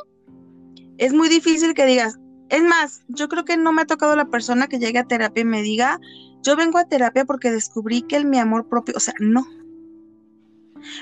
Es 0.99 1.13
muy 1.13 1.29
difícil 1.29 1.75
que 1.75 1.85
digas, 1.85 2.19
es 2.49 2.63
más, 2.63 3.03
yo 3.09 3.29
creo 3.29 3.45
que 3.45 3.57
no 3.57 3.73
me 3.73 3.83
ha 3.83 3.87
tocado 3.87 4.17
la 4.17 4.27
persona 4.27 4.69
que 4.69 4.79
llegue 4.79 4.99
a 4.99 5.05
terapia 5.05 5.43
y 5.43 5.45
me 5.45 5.63
diga, 5.63 6.01
yo 6.43 6.57
vengo 6.57 6.79
a 6.79 6.85
terapia 6.89 7.25
porque 7.25 7.51
descubrí 7.51 8.03
que 8.03 8.17
el 8.17 8.25
mi 8.25 8.39
amor 8.39 8.69
propio, 8.69 8.95
o 8.97 9.01
sea, 9.01 9.15
no. 9.19 9.47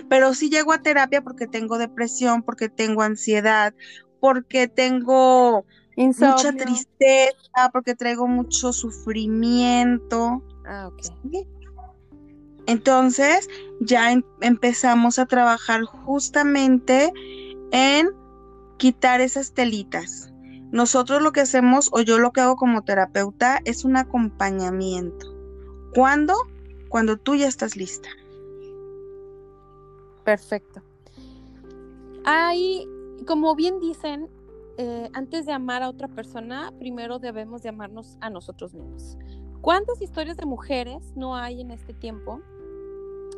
Pero 0.08 0.34
sí 0.34 0.48
llego 0.48 0.72
a 0.72 0.82
terapia 0.82 1.22
porque 1.22 1.46
tengo 1.46 1.78
depresión, 1.78 2.42
porque 2.42 2.68
tengo 2.68 3.02
ansiedad, 3.02 3.74
porque 4.20 4.68
tengo 4.68 5.66
mucha 5.96 6.52
tristeza, 6.52 7.70
porque 7.72 7.94
traigo 7.94 8.26
mucho 8.26 8.72
sufrimiento. 8.72 10.42
Ah, 10.66 10.88
ok. 10.88 11.46
Entonces 12.66 13.48
ya 13.80 14.12
em, 14.12 14.22
empezamos 14.40 15.18
a 15.18 15.26
trabajar 15.26 15.82
justamente 15.84 17.12
en 17.72 18.10
quitar 18.78 19.20
esas 19.20 19.52
telitas. 19.52 20.32
Nosotros 20.70 21.22
lo 21.22 21.32
que 21.32 21.40
hacemos, 21.40 21.88
o 21.92 22.00
yo 22.00 22.18
lo 22.18 22.32
que 22.32 22.40
hago 22.40 22.56
como 22.56 22.82
terapeuta, 22.82 23.60
es 23.64 23.84
un 23.84 23.96
acompañamiento. 23.96 25.32
¿Cuándo? 25.94 26.34
Cuando 26.88 27.16
tú 27.16 27.36
ya 27.36 27.46
estás 27.46 27.76
lista. 27.76 28.08
Perfecto. 30.24 30.82
Hay, 32.24 32.88
como 33.26 33.54
bien 33.54 33.78
dicen, 33.78 34.28
eh, 34.76 35.08
antes 35.12 35.46
de 35.46 35.52
amar 35.52 35.82
a 35.82 35.88
otra 35.88 36.08
persona, 36.08 36.72
primero 36.78 37.18
debemos 37.18 37.62
de 37.62 37.68
amarnos 37.68 38.16
a 38.20 38.30
nosotros 38.30 38.74
mismos. 38.74 39.16
¿Cuántas 39.60 40.02
historias 40.02 40.36
de 40.36 40.46
mujeres 40.46 41.12
no 41.14 41.36
hay 41.36 41.60
en 41.60 41.70
este 41.70 41.94
tiempo? 41.94 42.40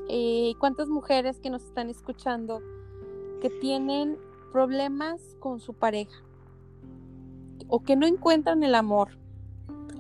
Eh, 0.09 0.55
¿Cuántas 0.61 0.89
mujeres 0.89 1.41
que 1.41 1.51
nos 1.51 1.65
están 1.65 1.91
escuchando 1.91 2.61
que 3.41 3.51
tienen 3.51 4.19
problemas 4.53 5.21
con 5.41 5.61
su 5.61 5.75
pareja? 5.75 6.23
O 7.69 7.81
que 7.81 7.97
no 7.97 8.07
encuentran 8.07 8.63
el 8.63 8.75
amor. 8.75 9.19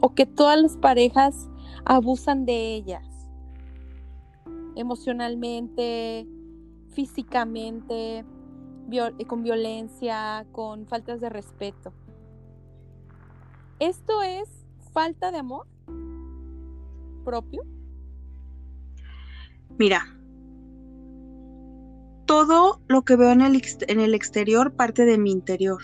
O 0.00 0.14
que 0.14 0.26
todas 0.26 0.60
las 0.60 0.76
parejas 0.76 1.48
abusan 1.84 2.44
de 2.46 2.74
ellas. 2.74 3.04
Emocionalmente, 4.76 6.28
físicamente, 6.90 8.24
eh, 8.90 9.24
con 9.26 9.42
violencia, 9.42 10.46
con 10.52 10.86
faltas 10.86 11.20
de 11.20 11.28
respeto. 11.28 11.92
¿Esto 13.80 14.22
es 14.22 14.48
falta 14.92 15.30
de 15.30 15.38
amor 15.38 15.66
propio? 17.24 17.75
Mira, 19.78 20.16
todo 22.24 22.80
lo 22.88 23.02
que 23.02 23.16
veo 23.16 23.30
en 23.30 23.40
el, 23.40 23.62
en 23.88 24.00
el 24.00 24.14
exterior 24.14 24.74
parte 24.74 25.04
de 25.04 25.18
mi 25.18 25.30
interior. 25.30 25.82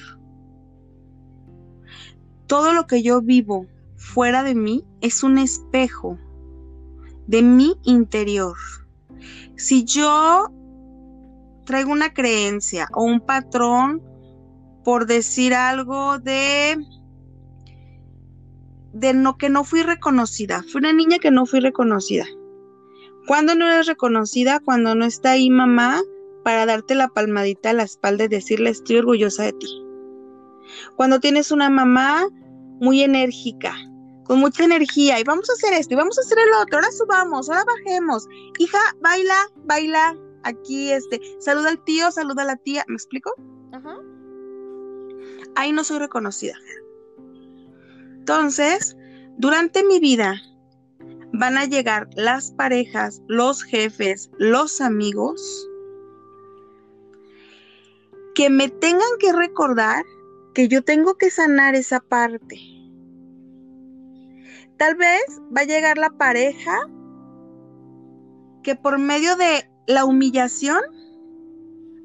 Todo 2.46 2.72
lo 2.72 2.87
que 2.87 3.02
yo 3.02 3.22
vivo 3.22 3.66
fuera 3.96 4.42
de 4.42 4.54
mí 4.54 4.84
es 5.00 5.22
un 5.22 5.38
espejo 5.38 6.18
de 7.26 7.42
mi 7.42 7.75
interior. 7.84 8.56
Si 9.56 9.84
yo 9.84 10.50
traigo 11.64 11.92
una 11.92 12.12
creencia 12.12 12.88
o 12.92 13.04
un 13.04 13.20
patrón 13.20 14.02
por 14.84 15.06
decir 15.06 15.54
algo 15.54 16.18
de 16.18 16.76
de 18.92 19.34
que 19.38 19.49
no 19.49 19.64
fui 19.64 19.82
reconocida. 19.82 20.62
Fui 20.70 20.80
una 20.80 20.92
niña 20.92 21.18
que 21.18 21.30
no 21.30 21.46
fui 21.46 21.61
reconocida. 21.61 22.26
¿Cuándo 23.26 23.55
no 23.55 23.71
eres 23.71 23.87
reconocida? 23.87 24.61
Cuando 24.61 24.95
no 24.95 25.05
está 25.05 25.33
ahí 25.33 25.50
mamá 25.50 26.02
para 26.43 26.67
darte 26.67 26.95
la 26.95 27.09
palmadita 27.09 27.71
a 27.71 27.75
la 27.75 27.85
espalda 27.85 28.25
y 28.25 28.29
decirle 28.29 28.71
estoy 28.71 28.97
orgullosa 28.97 29.45
de 29.45 29.52
ti. 29.52 29.69
Cuando 30.97 31.21
tienes 31.21 31.50
una 31.50 31.71
mamá 31.71 32.26
muy 32.81 33.02
enérgica, 33.02 33.75
con 34.25 34.41
mucha 34.41 34.64
energía, 34.64 35.21
y 35.21 35.25
vamos 35.25 35.49
a 35.50 35.52
hacer 35.52 35.73
esto, 35.75 35.95
y 35.95 35.97
vamos 35.97 36.19
a 36.19 36.23
hacer 36.23 36.38
el 36.38 36.52
otro, 36.55 36.79
ahora 36.79 36.91
subamos, 36.93 37.49
ahora 37.49 37.64
bajemos. 37.64 38.26
Hija, 38.59 38.79
baila, 39.00 39.37
baila, 39.64 40.17
aquí, 40.43 40.91
este, 40.91 41.21
saluda 41.38 41.71
al 41.71 41.83
tío, 41.85 42.11
saluda 42.11 42.43
a 42.43 42.47
la 42.47 42.57
tía, 42.57 42.85
¿me 42.88 42.95
explico? 42.95 43.33
Ajá. 43.73 43.99
Ahí 45.55 45.73
no 45.73 45.85
soy 45.85 45.99
reconocida. 45.99 46.55
Entonces, 48.19 48.97
durante 49.37 49.85
mi 49.85 50.00
vida 50.00 50.41
van 51.33 51.57
a 51.57 51.65
llegar 51.65 52.09
las 52.15 52.51
parejas, 52.53 53.23
los 53.27 53.62
jefes, 53.62 54.31
los 54.38 54.81
amigos, 54.81 55.68
que 58.35 58.51
me 58.51 58.68
tengan 58.68 59.09
que 59.18 59.33
recordar 59.33 60.05
que 60.55 60.68
yo 60.68 60.83
tengo 60.83 61.14
que 61.14 61.31
sanar 61.31 61.75
esa 61.75 62.01
parte. 62.01 62.59
Tal 64.77 64.95
vez 64.97 65.23
va 65.57 65.62
a 65.62 65.64
llegar 65.64 65.99
la 65.99 66.11
pareja 66.11 66.79
que 68.62 68.75
por 68.75 68.99
medio 68.99 69.37
de 69.37 69.68
la 69.87 70.05
humillación 70.05 70.81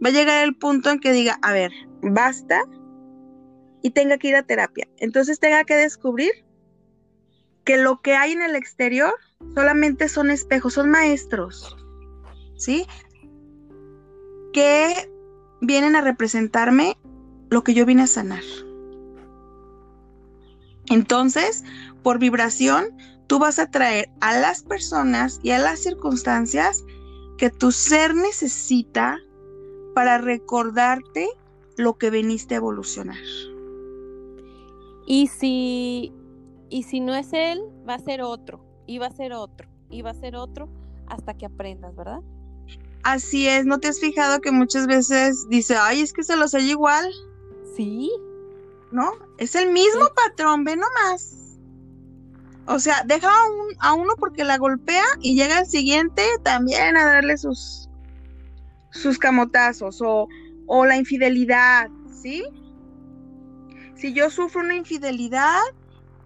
va 0.04 0.10
a 0.10 0.14
llegar 0.14 0.44
el 0.44 0.56
punto 0.56 0.90
en 0.90 1.00
que 1.00 1.12
diga, 1.12 1.40
a 1.42 1.54
ver, 1.54 1.72
basta 2.02 2.62
y 3.82 3.92
tenga 3.92 4.18
que 4.18 4.30
ir 4.30 4.36
a 4.36 4.44
terapia. 4.44 4.88
Entonces 4.98 5.40
tenga 5.40 5.64
que 5.64 5.76
descubrir 5.76 6.32
que 7.68 7.76
lo 7.76 8.02
que 8.02 8.16
hay 8.16 8.32
en 8.32 8.42
el 8.42 8.56
exterior 8.56 9.14
solamente 9.54 10.08
son 10.08 10.32
espejos, 10.32 10.76
son 10.76 10.90
maestros, 10.90 11.76
¿sí? 12.56 12.88
Que 14.54 15.12
vienen 15.60 15.98
a 15.98 16.02
representarme 16.02 16.98
lo 17.50 17.66
que 17.66 17.74
yo 17.74 17.86
vine 17.86 18.04
a 18.04 18.08
sanar. 18.08 18.44
Entonces, 20.86 21.66
por 22.04 22.20
vibración, 22.20 22.86
tú 23.28 23.38
vas 23.38 23.60
a 23.60 23.70
traer 23.70 24.10
a 24.22 24.40
las 24.40 24.64
personas 24.64 25.42
y 25.44 25.52
a 25.52 25.60
las 25.60 25.80
circunstancias 25.80 26.86
que 27.38 27.50
tu 27.50 27.74
ser 27.74 28.16
necesita 28.16 29.20
para 29.94 30.20
recordarte 30.20 31.28
lo 31.76 31.98
que 31.98 32.12
veniste 32.12 32.54
a 32.54 32.60
evolucionar. 32.60 33.18
Y 35.06 35.28
si, 35.28 36.14
y 36.70 36.84
si 36.84 37.00
no 37.00 37.16
es 37.16 37.34
él, 37.34 37.62
va 37.88 37.96
a 37.96 38.00
ser 38.00 38.22
otro, 38.22 38.64
y 38.86 38.98
va 38.98 39.08
a 39.08 39.12
ser 39.12 39.34
otro, 39.34 39.68
y 39.90 40.02
va 40.02 40.12
a 40.12 40.16
ser 40.16 40.36
otro, 40.36 40.70
hasta 41.08 41.34
que 41.36 41.46
aprendas, 41.46 41.96
¿verdad? 41.96 42.22
Así 43.04 43.48
es, 43.48 43.66
¿no 43.66 43.80
te 43.80 43.88
has 43.88 44.00
fijado 44.00 44.42
que 44.42 44.52
muchas 44.52 44.88
veces 44.88 45.48
dice, 45.50 45.76
ay, 45.78 46.02
es 46.02 46.14
que 46.14 46.24
se 46.24 46.36
los 46.36 46.54
hay 46.54 46.72
igual? 46.72 47.10
Sí. 47.76 48.12
¿No? 48.92 49.12
Es 49.38 49.56
el 49.56 49.72
mismo 49.72 50.08
patrón, 50.16 50.64
ve 50.64 50.76
nomás. 50.76 51.58
O 52.66 52.80
sea, 52.80 53.04
deja 53.06 53.32
a, 53.80 53.94
uno 53.94 54.14
porque 54.20 54.44
la 54.44 54.58
golpea 54.58 55.06
y 55.22 55.36
llega 55.36 55.60
el 55.60 55.66
siguiente 55.68 56.22
también 56.44 56.98
a 56.98 57.06
darle 57.06 57.38
sus, 57.38 57.90
sus 58.92 59.18
camotazos 59.18 60.02
o, 60.02 60.28
o 60.66 60.86
la 60.86 60.98
infidelidad, 60.98 61.90
¿sí? 62.12 62.44
Si 63.96 64.14
yo 64.14 64.30
sufro 64.30 64.60
una 64.60 64.76
infidelidad 64.76 65.62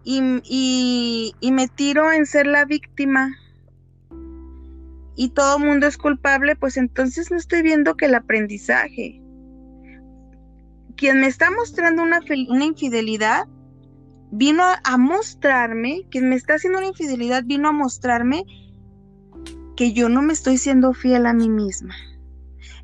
y, 0.04 1.34
me 1.42 1.68
tiro 1.68 2.12
en 2.12 2.26
ser 2.26 2.48
la 2.48 2.66
víctima 2.66 3.36
y 5.16 5.30
todo 5.30 5.60
mundo 5.60 5.88
es 5.88 5.98
culpable, 5.98 6.56
pues 6.56 6.78
entonces 6.78 7.30
no 7.32 7.38
estoy 7.38 7.62
viendo 7.62 7.96
que 7.96 8.06
el 8.06 8.16
aprendizaje. 8.16 9.22
Quien 10.96 11.20
me 11.20 11.28
está 11.28 11.52
mostrando 11.52 12.04
una, 12.04 12.22
infidelidad 12.66 13.48
vino 14.32 14.64
a, 14.84 14.98
mostrarme, 14.98 16.08
que 16.10 16.22
me 16.22 16.36
está 16.36 16.56
haciendo 16.56 16.80
una 16.80 16.88
infidelidad, 16.88 17.44
vino 17.46 17.70
a 17.70 17.74
mostrarme 17.74 18.46
que 19.76 19.94
yo 19.94 20.10
no 20.10 20.22
me 20.22 20.34
estoy 20.34 20.58
siendo 20.58 20.94
fiel 20.94 21.26
a 21.26 21.34
mí 21.34 21.50
misma. 21.50 21.96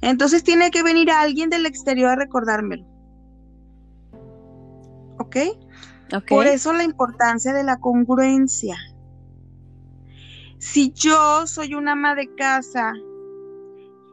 Entonces 0.01 0.43
tiene 0.43 0.71
que 0.71 0.83
venir 0.83 1.09
alguien 1.09 1.49
del 1.49 1.65
exterior 1.65 2.11
a 2.11 2.15
recordármelo. 2.15 2.85
¿Ok? 5.19 5.37
Por 6.27 6.47
eso 6.47 6.73
la 6.73 6.83
importancia 6.83 7.53
de 7.53 7.63
la 7.63 7.79
congruencia. 7.79 8.77
Si 10.57 10.91
yo 10.93 11.45
soy 11.45 11.75
una 11.75 11.91
ama 11.91 12.15
de 12.15 12.33
casa 12.35 12.93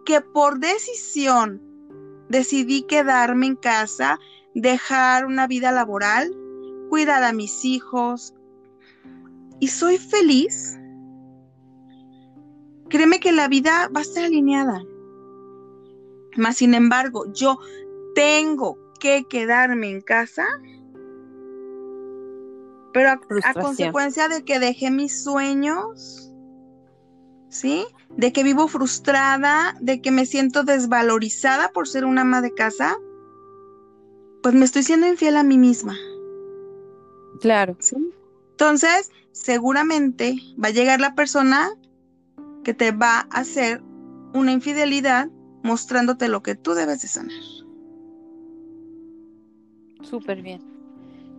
que 0.05 0.21
por 0.21 0.59
decisión 0.59 1.63
decidí 2.29 2.83
quedarme 2.83 3.47
en 3.47 3.57
casa, 3.57 4.19
dejar 4.55 5.25
una 5.25 5.47
vida 5.47 5.73
laboral, 5.73 6.31
cuidar 6.91 7.23
a 7.23 7.33
mis 7.33 7.65
hijos 7.65 8.35
y 9.61 9.69
soy 9.69 9.99
feliz, 9.99 10.79
créeme 12.89 13.21
que 13.21 13.33
la 13.33 13.49
vida 13.49 13.89
va 13.95 14.01
a 14.01 14.03
estar 14.03 14.25
alineada. 14.25 14.83
Mas, 16.37 16.57
sin 16.57 16.75
embargo, 16.75 17.33
yo 17.33 17.59
tengo 18.15 18.79
que 19.01 19.25
quedarme 19.29 19.91
en 19.91 20.01
casa, 20.01 20.47
pero 22.95 23.11
a, 23.11 23.55
consecuencia 23.55 24.29
de 24.29 24.45
que 24.45 24.61
dejé 24.61 24.89
mis 24.93 25.25
sueños, 25.25 26.33
¿sí? 27.49 27.85
De 28.17 28.33
que 28.33 28.45
vivo 28.45 28.69
frustrada, 28.69 29.75
de 29.81 30.01
que 30.01 30.13
me 30.13 30.27
siento 30.27 30.63
desvalorizada 30.63 31.71
por 31.73 31.89
ser 31.89 32.05
una 32.05 32.21
ama 32.21 32.41
de 32.41 32.55
casa, 32.55 32.97
pues 34.45 34.55
me 34.55 34.65
estoy 34.65 34.85
siendo 34.85 35.09
infiel 35.09 35.37
a 35.37 35.43
mí 35.43 35.59
misma. 35.59 35.97
Claro. 37.41 37.77
Entonces, 38.53 39.11
seguramente 39.33 40.37
va 40.63 40.69
a 40.69 40.73
llegar 40.73 41.01
la 41.01 41.17
persona 41.17 41.73
que 42.63 42.75
te 42.75 42.93
va 42.93 43.27
a 43.29 43.41
hacer 43.41 43.83
una 44.35 44.53
infidelidad 44.53 45.29
mostrándote 45.65 46.29
lo 46.29 46.45
que 46.45 46.55
tú 46.55 46.75
debes 46.75 47.03
de 47.03 47.09
sanar. 47.09 47.43
Súper 50.03 50.43
bien. 50.43 50.63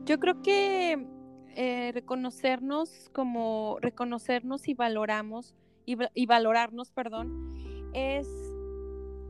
Yo 0.06 0.20
creo 0.20 0.42
que 0.42 1.15
eh, 1.56 1.92
reconocernos 1.94 3.10
como 3.14 3.78
reconocernos 3.82 4.68
y 4.68 4.74
valoramos 4.74 5.56
y, 5.86 6.26
valorarnos, 6.26 6.92
perdón, 6.92 7.50
es, 7.94 8.28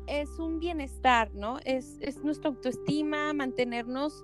es 0.07 0.39
un 0.39 0.59
bienestar, 0.59 1.33
¿no? 1.33 1.59
Es, 1.65 1.97
es 1.99 2.23
nuestra 2.23 2.49
autoestima, 2.49 3.33
mantenernos 3.33 4.23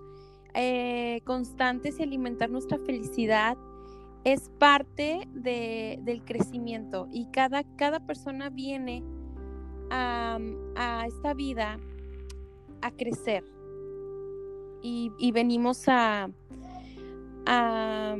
eh, 0.53 1.21
constantes 1.25 1.99
y 1.99 2.03
alimentar 2.03 2.49
nuestra 2.49 2.77
felicidad 2.79 3.57
es 4.23 4.49
parte 4.59 5.27
de, 5.33 5.99
del 6.03 6.23
crecimiento 6.23 7.07
y 7.11 7.25
cada, 7.31 7.63
cada 7.75 7.99
persona 8.05 8.49
viene 8.49 9.03
a, 9.89 10.39
a 10.75 11.07
esta 11.07 11.33
vida 11.33 11.79
a 12.81 12.91
crecer 12.91 13.43
y, 14.81 15.11
y 15.17 15.31
venimos 15.31 15.87
a, 15.87 16.29
a, 17.45 18.15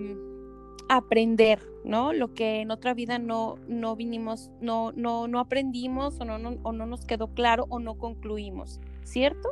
aprender, 0.89 1.65
¿no? 1.86 2.12
Lo 2.12 2.34
que 2.34 2.60
en 2.60 2.69
otra 2.69 2.93
vida 2.93 3.17
no, 3.17 3.57
no 3.67 3.95
vinimos, 3.95 4.51
no, 4.60 4.91
no, 4.91 5.27
no 5.27 5.39
aprendimos 5.39 6.19
o 6.19 6.25
no, 6.25 6.38
no, 6.38 6.57
o 6.63 6.73
no 6.73 6.86
nos 6.86 7.05
quedó 7.05 7.34
claro 7.34 7.65
o 7.69 7.79
no 7.79 7.97
concluimos, 7.97 8.81
¿cierto? 9.05 9.49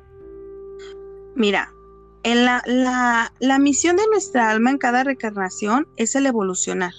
Mira, 1.35 1.71
en 2.23 2.43
la, 2.43 2.61
la, 2.65 3.31
la, 3.39 3.59
misión 3.59 3.95
de 3.95 4.03
nuestra 4.11 4.49
alma 4.49 4.71
en 4.71 4.77
cada 4.77 5.05
reencarnación 5.05 5.87
es 5.95 6.15
el 6.15 6.25
evolucionar. 6.25 6.93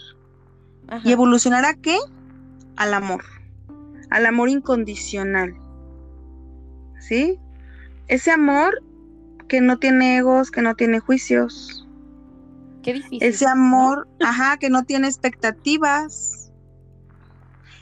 ¿Y 1.04 1.12
evolucionar 1.12 1.64
a 1.66 1.74
qué? 1.74 1.98
Al 2.76 2.94
amor, 2.94 3.22
al 4.08 4.26
amor 4.26 4.48
incondicional. 4.48 5.54
¿Sí? 6.98 7.38
Ese 8.08 8.30
amor 8.30 8.82
que 9.46 9.60
no 9.60 9.78
tiene 9.78 10.16
egos, 10.18 10.50
que 10.50 10.62
no 10.62 10.74
tiene 10.74 11.00
juicios. 11.00 11.79
Qué 12.82 12.94
difícil. 12.94 13.22
Ese 13.22 13.46
amor, 13.46 14.08
ajá, 14.20 14.56
que 14.58 14.70
no 14.70 14.84
tiene 14.84 15.08
expectativas. 15.08 16.52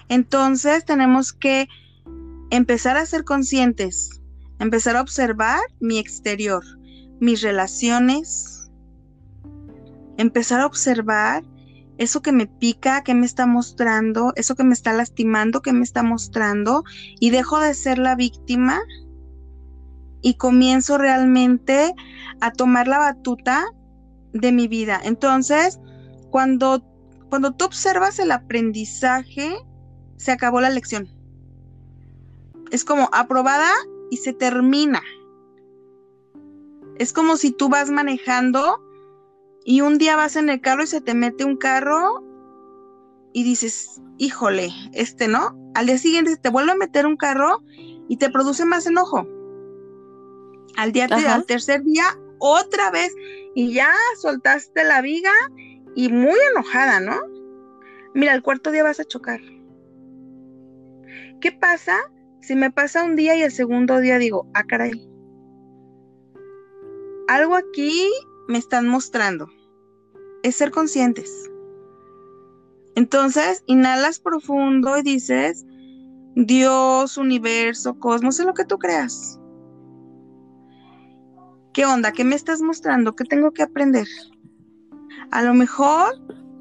Entonces 0.09 0.85
tenemos 0.85 1.33
que 1.33 1.69
empezar 2.51 2.97
a 2.97 3.07
ser 3.07 3.25
conscientes, 3.25 4.21
empezar 4.59 4.97
a 4.97 5.03
observar 5.03 5.61
mi 5.81 5.99
exterior, 5.99 6.65
mis 7.21 7.43
relaciones, 7.43 8.71
empezar 10.17 10.61
a 10.61 10.67
observar 10.67 11.45
eso 11.99 12.23
que 12.23 12.33
me 12.33 12.47
pica, 12.47 13.03
que 13.03 13.15
me 13.15 13.27
está 13.27 13.47
mostrando, 13.47 14.33
eso 14.37 14.55
que 14.55 14.65
me 14.65 14.73
está 14.73 14.93
lastimando, 14.93 15.63
que 15.63 15.73
me 15.73 15.83
está 15.83 16.03
mostrando, 16.03 16.85
y 17.21 17.31
dejo 17.31 17.59
de 17.61 17.75
ser 17.75 17.99
la 17.99 18.15
víctima 18.15 18.81
y 20.23 20.35
comienzo 20.35 20.97
realmente 20.97 21.93
a 22.41 22.53
tomar 22.53 22.89
la 22.89 22.99
batuta 22.99 23.67
de 24.33 24.53
mi 24.53 24.69
vida. 24.69 25.01
Entonces, 25.03 25.79
cuando, 26.31 26.83
cuando 27.29 27.53
tú 27.55 27.65
observas 27.65 28.19
el 28.19 28.31
aprendizaje, 28.31 29.57
se 30.17 30.33
acabó 30.33 30.61
la 30.61 30.71
lección. 30.71 31.09
Es 32.71 32.85
como 32.85 33.09
aprobada 33.13 33.71
y 34.11 34.19
se 34.19 34.33
termina. 34.33 35.03
Es 36.99 37.13
como 37.13 37.37
si 37.37 37.53
tú 37.53 37.69
vas 37.69 37.91
manejando 37.91 38.83
y 39.65 39.81
un 39.81 39.99
día 39.99 40.17
vas 40.17 40.37
en 40.37 40.51
el 40.51 40.61
carro 40.61 40.83
y 40.83 40.87
se 40.87 41.01
te 41.01 41.15
mete 41.15 41.45
un 41.45 41.57
carro 41.57 42.25
y 43.33 43.45
dices, 43.45 44.01
híjole, 44.19 44.71
este 44.93 45.29
no. 45.29 45.57
Al 45.75 45.87
día 45.87 45.99
siguiente 45.99 46.37
te 46.37 46.49
vuelve 46.49 46.73
a 46.73 46.77
meter 46.77 47.07
un 47.07 47.17
carro 47.17 47.63
y 48.09 48.17
te 48.17 48.31
produce 48.31 48.65
más 48.65 48.87
enojo. 48.87 49.27
Al 50.77 50.93
día 50.93 51.07
al 51.07 51.45
tercer 51.45 51.85
día, 51.85 52.19
otra 52.39 52.91
vez, 52.91 53.15
y 53.55 53.73
ya 53.73 53.93
soltaste 54.21 54.85
la 54.85 55.01
viga 55.01 55.33
y 55.95 56.09
muy 56.11 56.39
enojada, 56.53 57.01
¿no? 57.01 57.17
Mira, 58.15 58.35
el 58.35 58.43
cuarto 58.43 58.71
día 58.71 58.83
vas 58.83 59.01
a 59.01 59.05
chocar. 59.05 59.41
¿Qué 61.41 61.53
pasa 61.53 61.99
si 62.41 62.57
me 62.57 62.71
pasa 62.71 63.05
un 63.05 63.15
día 63.15 63.37
y 63.37 63.43
el 63.43 63.53
segundo 63.53 64.01
día 64.01 64.19
digo, 64.19 64.49
ah, 64.55 64.65
caray, 64.65 65.09
algo 67.29 67.57
aquí 67.57 68.11
me 68.49 68.59
están 68.59 68.89
mostrando. 68.89 69.49
Es 70.43 70.57
ser 70.57 70.71
conscientes. 70.71 71.51
Entonces, 72.95 73.63
inhalas 73.67 74.19
profundo 74.19 74.97
y 74.97 75.03
dices, 75.03 75.67
Dios, 76.35 77.19
universo, 77.19 77.99
cosmos, 77.99 78.41
es 78.41 78.47
lo 78.47 78.55
que 78.55 78.65
tú 78.65 78.79
creas. 78.79 79.38
¿Qué 81.79 81.87
onda? 81.87 82.11
¿Qué 82.11 82.25
me 82.25 82.35
estás 82.35 82.61
mostrando? 82.61 83.15
¿Qué 83.15 83.23
tengo 83.23 83.53
que 83.53 83.63
aprender? 83.63 84.09
A 85.31 85.43
lo 85.43 85.55
mejor 85.55 86.13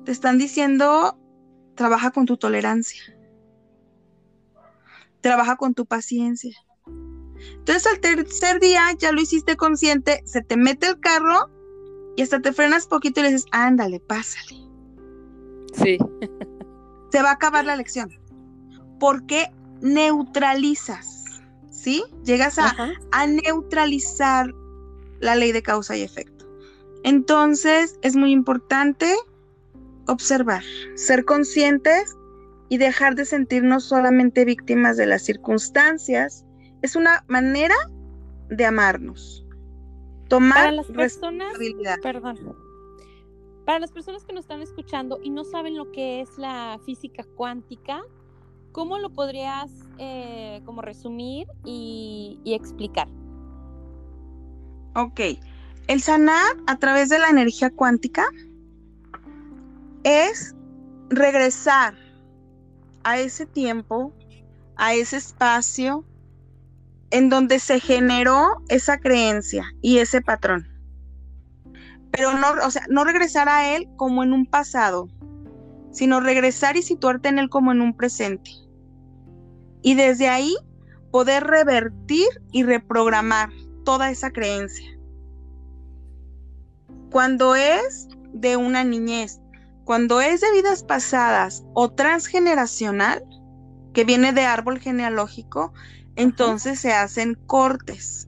te 0.05 0.11
están 0.11 0.37
diciendo, 0.37 1.17
trabaja 1.73 2.11
con 2.11 2.27
tu 2.27 2.37
tolerancia. 2.37 3.01
Trabaja 5.21 5.55
con 5.55 5.73
tu 5.73 5.87
paciencia. 5.87 6.55
Entonces 7.35 7.87
al 7.87 7.99
tercer 7.99 8.59
día 8.59 8.83
ya 8.99 9.11
lo 9.11 9.19
hiciste 9.19 9.55
consciente, 9.55 10.21
se 10.27 10.43
te 10.43 10.55
mete 10.55 10.85
el 10.85 10.99
carro 10.99 11.49
y 12.15 12.21
hasta 12.21 12.39
te 12.39 12.53
frenas 12.53 12.85
poquito 12.85 13.19
y 13.19 13.23
le 13.23 13.31
dices, 13.31 13.47
ándale, 13.51 13.99
pásale. 13.99 14.55
Sí. 15.73 15.97
Se 17.11 17.23
va 17.23 17.31
a 17.31 17.33
acabar 17.33 17.65
la 17.65 17.75
lección. 17.75 18.11
Porque 18.99 19.51
neutralizas, 19.81 21.41
¿sí? 21.71 22.03
Llegas 22.23 22.59
a, 22.59 22.75
a 23.11 23.25
neutralizar 23.25 24.53
la 25.19 25.35
ley 25.35 25.51
de 25.51 25.61
causa 25.61 25.97
y 25.97 26.01
efecto. 26.01 26.45
Entonces 27.03 27.97
es 28.01 28.15
muy 28.15 28.31
importante 28.31 29.13
observar, 30.07 30.63
ser 30.95 31.25
conscientes 31.25 32.15
y 32.69 32.77
dejar 32.77 33.15
de 33.15 33.25
sentirnos 33.25 33.85
solamente 33.85 34.45
víctimas 34.45 34.97
de 34.97 35.05
las 35.05 35.23
circunstancias, 35.23 36.45
es 36.81 36.95
una 36.95 37.23
manera 37.27 37.75
de 38.49 38.65
amarnos. 38.65 39.45
Tomar 40.27 40.55
para 40.55 40.71
las 40.71 40.87
personas, 40.87 41.53
perdón. 42.01 42.55
Para 43.65 43.79
las 43.79 43.91
personas 43.91 44.25
que 44.25 44.33
nos 44.33 44.45
están 44.45 44.61
escuchando 44.61 45.19
y 45.21 45.29
no 45.29 45.43
saben 45.43 45.77
lo 45.77 45.91
que 45.91 46.21
es 46.21 46.37
la 46.37 46.79
física 46.85 47.25
cuántica, 47.35 48.01
¿cómo 48.71 48.97
lo 48.97 49.09
podrías 49.09 49.71
eh, 49.97 50.61
como 50.65 50.81
resumir 50.81 51.47
y, 51.65 52.39
y 52.43 52.53
explicar? 52.53 53.07
Ok, 54.99 55.19
el 55.85 56.01
sanar 56.01 56.57
a 56.65 56.77
través 56.79 57.09
de 57.09 57.19
la 57.19 57.29
energía 57.29 57.69
cuántica 57.69 58.25
es 60.03 60.55
regresar 61.07 61.93
a 63.03 63.19
ese 63.19 63.45
tiempo, 63.45 64.11
a 64.75 64.95
ese 64.95 65.17
espacio, 65.17 66.03
en 67.11 67.29
donde 67.29 67.59
se 67.59 67.79
generó 67.79 68.63
esa 68.69 68.97
creencia 68.97 69.71
y 69.83 69.99
ese 69.99 70.19
patrón. 70.19 70.67
Pero 72.09 72.33
no, 72.33 72.47
o 72.65 72.71
sea, 72.71 72.81
no 72.89 73.03
regresar 73.03 73.49
a 73.49 73.75
él 73.75 73.87
como 73.97 74.23
en 74.23 74.33
un 74.33 74.47
pasado, 74.47 75.09
sino 75.91 76.21
regresar 76.21 76.75
y 76.75 76.81
situarte 76.81 77.29
en 77.29 77.37
él 77.37 77.51
como 77.51 77.71
en 77.71 77.81
un 77.81 77.95
presente. 77.95 78.49
Y 79.83 79.93
desde 79.93 80.27
ahí 80.27 80.55
poder 81.11 81.43
revertir 81.43 82.25
y 82.51 82.63
reprogramar 82.63 83.51
toda 83.87 84.11
esa 84.11 84.31
creencia. 84.31 84.99
Cuando 87.09 87.55
es 87.55 88.09
de 88.33 88.57
una 88.57 88.83
niñez, 88.83 89.39
cuando 89.85 90.19
es 90.19 90.41
de 90.41 90.51
vidas 90.51 90.83
pasadas 90.83 91.63
o 91.73 91.89
transgeneracional, 91.89 93.23
que 93.93 94.03
viene 94.03 94.33
de 94.33 94.41
árbol 94.41 94.81
genealógico, 94.81 95.71
entonces 96.17 96.81
se 96.81 96.91
hacen 96.91 97.35
cortes 97.47 98.27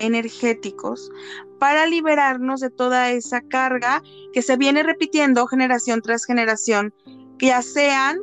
energéticos 0.00 1.10
para 1.58 1.86
liberarnos 1.86 2.60
de 2.60 2.68
toda 2.68 3.10
esa 3.10 3.40
carga 3.40 4.02
que 4.34 4.42
se 4.42 4.58
viene 4.58 4.82
repitiendo 4.82 5.46
generación 5.46 6.02
tras 6.02 6.26
generación, 6.26 6.92
que 7.38 7.46
ya 7.46 7.62
sean 7.62 8.18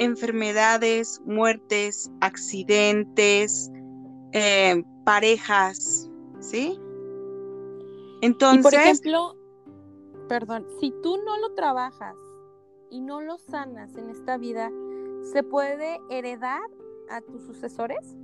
enfermedades, 0.00 1.22
muertes, 1.24 2.10
accidentes, 2.20 3.70
eh, 4.32 4.82
parejas, 5.04 6.07
¿sí? 6.48 6.78
Entonces... 8.20 8.62
por 8.62 8.74
ejemplo, 8.74 9.36
perdón, 10.28 10.66
si 10.80 10.92
tú 11.02 11.18
no 11.24 11.38
lo 11.38 11.54
trabajas 11.54 12.16
y 12.90 13.00
no 13.00 13.20
lo 13.20 13.38
sanas 13.38 13.94
en 13.96 14.10
esta 14.10 14.38
vida, 14.38 14.70
¿se 15.32 15.42
puede 15.42 16.00
heredar 16.10 16.62
a 17.10 17.20
tus 17.20 17.42
sucesores? 17.42 18.16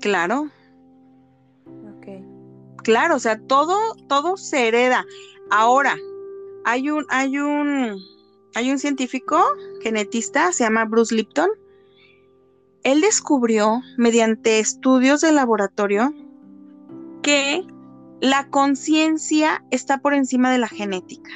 Claro. 0.00 0.50
Claro, 2.82 3.16
o 3.16 3.18
sea, 3.18 3.40
todo, 3.40 3.78
todo 4.08 4.36
se 4.36 4.68
hereda. 4.68 5.06
Ahora, 5.50 5.96
hay 6.66 6.90
un, 6.90 7.06
hay 7.08 7.38
un, 7.38 7.98
hay 8.54 8.70
un 8.70 8.78
científico 8.78 9.42
genetista, 9.82 10.52
se 10.52 10.64
llama 10.64 10.84
Bruce 10.84 11.14
Lipton. 11.14 11.48
Él 12.82 13.00
descubrió, 13.00 13.80
mediante 13.96 14.58
estudios 14.58 15.22
de 15.22 15.32
laboratorio, 15.32 16.12
que 17.24 17.66
la 18.20 18.48
conciencia 18.50 19.64
está 19.70 19.98
por 19.98 20.14
encima 20.14 20.52
de 20.52 20.58
la 20.58 20.68
genética. 20.68 21.30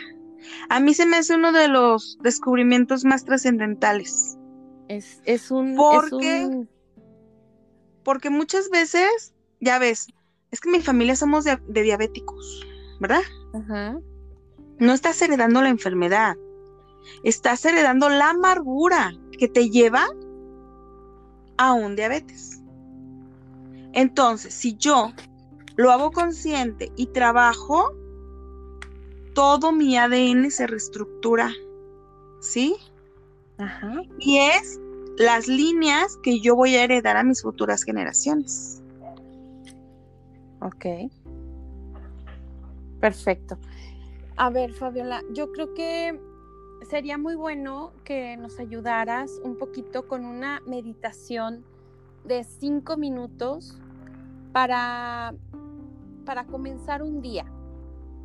A 0.68 0.81
mí 0.81 0.94
se 0.94 1.07
me 1.07 1.16
hace 1.16 1.35
uno 1.35 1.51
de 1.51 1.68
los 1.68 2.18
descubrimientos 2.22 3.05
más 3.05 3.24
trascendentales. 3.24 4.38
Es, 4.88 5.20
es 5.24 5.51
un... 5.51 5.74
Porque, 5.77 6.66
porque 8.05 8.31
muchas 8.31 8.70
veces, 8.70 9.35
ya 9.61 9.79
ves, 9.79 10.09
es 10.51 10.61
que 10.61 10.70
mi 10.70 10.81
familia 10.81 11.16
somos 11.16 11.44
de, 11.44 11.59
diabéticos, 11.68 12.66
¿verdad? 13.01 13.22
Ajá. 13.55 13.98
No 14.79 14.92
estás 14.92 15.20
heredando 15.22 15.62
la 15.62 15.70
enfermedad, 15.70 16.37
estás 17.24 17.64
heredando 17.64 18.09
la 18.11 18.31
amargura 18.31 19.14
que 19.38 19.48
te 19.48 19.70
lleva 19.70 20.07
a 21.57 21.72
un 21.72 21.96
diabetes. 21.96 22.62
Entonces, 23.92 24.55
si 24.55 24.77
yo 24.77 25.12
lo 25.79 25.93
hago 25.93 26.11
consciente 26.11 26.91
y 26.97 27.07
trabajo, 27.07 27.95
todo 29.33 29.71
mi 29.71 29.97
ADN 29.97 30.51
se 30.51 30.67
reestructura, 30.67 31.53
¿sí? 32.41 32.77
Ajá. 33.59 34.03
Y 34.19 34.38
es 34.38 34.81
las 35.19 35.47
líneas 35.47 36.19
que 36.25 36.41
yo 36.41 36.57
voy 36.57 36.75
a 36.75 36.83
heredar 36.83 37.17
a 37.17 37.23
mis 37.23 37.43
futuras 37.43 37.85
generaciones. 37.85 38.83
Ok. 40.61 41.12
Perfecto. 42.99 43.57
A 44.37 44.51
ver, 44.51 44.73
Fabiola, 44.73 45.23
yo 45.33 45.53
creo 45.53 45.75
que 45.75 46.21
sería 46.91 47.19
muy 47.19 47.37
bueno 47.37 47.93
que 48.03 48.37
nos 48.37 48.59
ayudaras 48.59 49.31
un 49.45 49.57
poquito 49.57 50.09
con 50.09 50.25
una 50.25 50.61
meditación 50.67 51.64
de 52.25 52.43
cinco 52.43 52.97
minutos 52.97 53.79
para 54.53 55.35
para 56.29 56.45
comenzar 56.45 57.03
un 57.03 57.23
día 57.23 57.47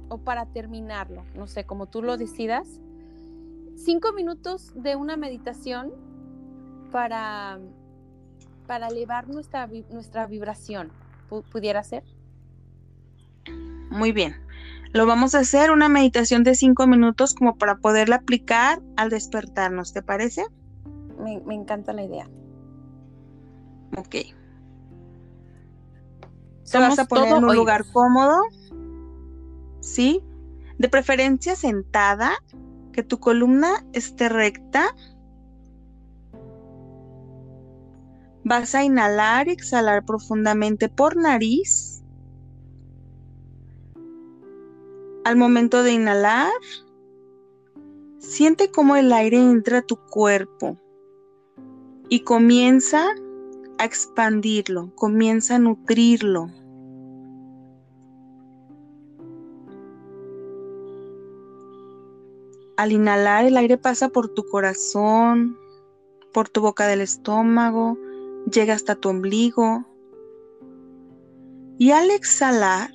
o 0.10 0.18
para 0.18 0.46
terminarlo, 0.48 1.24
no 1.36 1.48
sé, 1.48 1.64
como 1.64 1.86
tú 1.86 2.02
lo 2.02 2.18
decidas. 2.18 2.82
Cinco 3.78 4.12
minutos 4.12 4.74
de 4.76 4.98
una 4.98 5.16
meditación 5.16 5.94
para, 6.92 7.60
para 8.68 8.90
elevar 8.90 9.30
nuestra, 9.30 9.70
nuestra 9.90 10.28
vibración, 10.28 10.92
¿pudiera 11.30 11.82
ser? 11.82 12.04
Muy 13.90 14.12
bien. 14.12 14.36
Lo 14.92 15.06
vamos 15.06 15.34
a 15.34 15.40
hacer 15.40 15.72
una 15.72 15.88
meditación 15.88 16.44
de 16.44 16.56
cinco 16.56 16.88
minutos 16.88 17.34
como 17.34 17.56
para 17.56 17.78
poderla 17.78 18.18
aplicar 18.18 18.82
al 18.98 19.12
despertarnos, 19.12 19.94
¿te 19.94 20.02
parece? 20.02 20.44
Me, 21.20 21.40
me 21.40 21.56
encanta 21.56 21.94
la 21.94 22.04
idea. 22.04 22.28
Ok. 23.96 24.43
Vamos 26.72 27.00
a 27.00 27.06
poner 27.06 27.30
en 27.36 27.44
un 27.44 27.56
lugar 27.56 27.86
cómodo. 27.92 28.40
¿Sí? 29.82 30.22
De 30.78 30.90
preferencia 30.90 31.56
sentada, 31.56 32.34
que 32.92 33.04
tu 33.04 33.20
columna 33.20 33.86
esté 33.92 34.30
recta. 34.30 34.96
Vas 38.46 38.76
a 38.76 38.84
inhalar 38.84 39.48
y 39.48 39.52
exhalar 39.52 40.06
profundamente 40.06 40.90
por 40.90 41.16
nariz. 41.16 42.04
Al 45.26 45.38
momento 45.38 45.84
de 45.84 45.94
inhalar, 45.94 46.52
siente 48.20 48.72
cómo 48.72 48.96
el 48.96 49.12
aire 49.14 49.38
entra 49.38 49.80
a 49.80 49.82
tu 49.82 49.98
cuerpo 49.98 50.78
y 52.10 52.22
comienza 52.22 53.06
expandirlo, 53.86 54.94
comienza 54.96 55.56
a 55.56 55.60
nutrirlo. 55.60 56.50
Al 62.78 62.92
inhalar 62.92 63.46
el 63.46 63.58
aire 63.58 63.78
pasa 63.78 64.10
por 64.10 64.30
tu 64.30 64.46
corazón, 64.46 65.58
por 66.34 66.50
tu 66.50 66.62
boca 66.62 66.88
del 66.88 67.02
estómago, 67.02 67.98
llega 68.52 68.74
hasta 68.74 68.96
tu 68.96 69.10
ombligo. 69.10 69.86
Y 71.78 71.92
al 71.92 72.10
exhalar, 72.12 72.92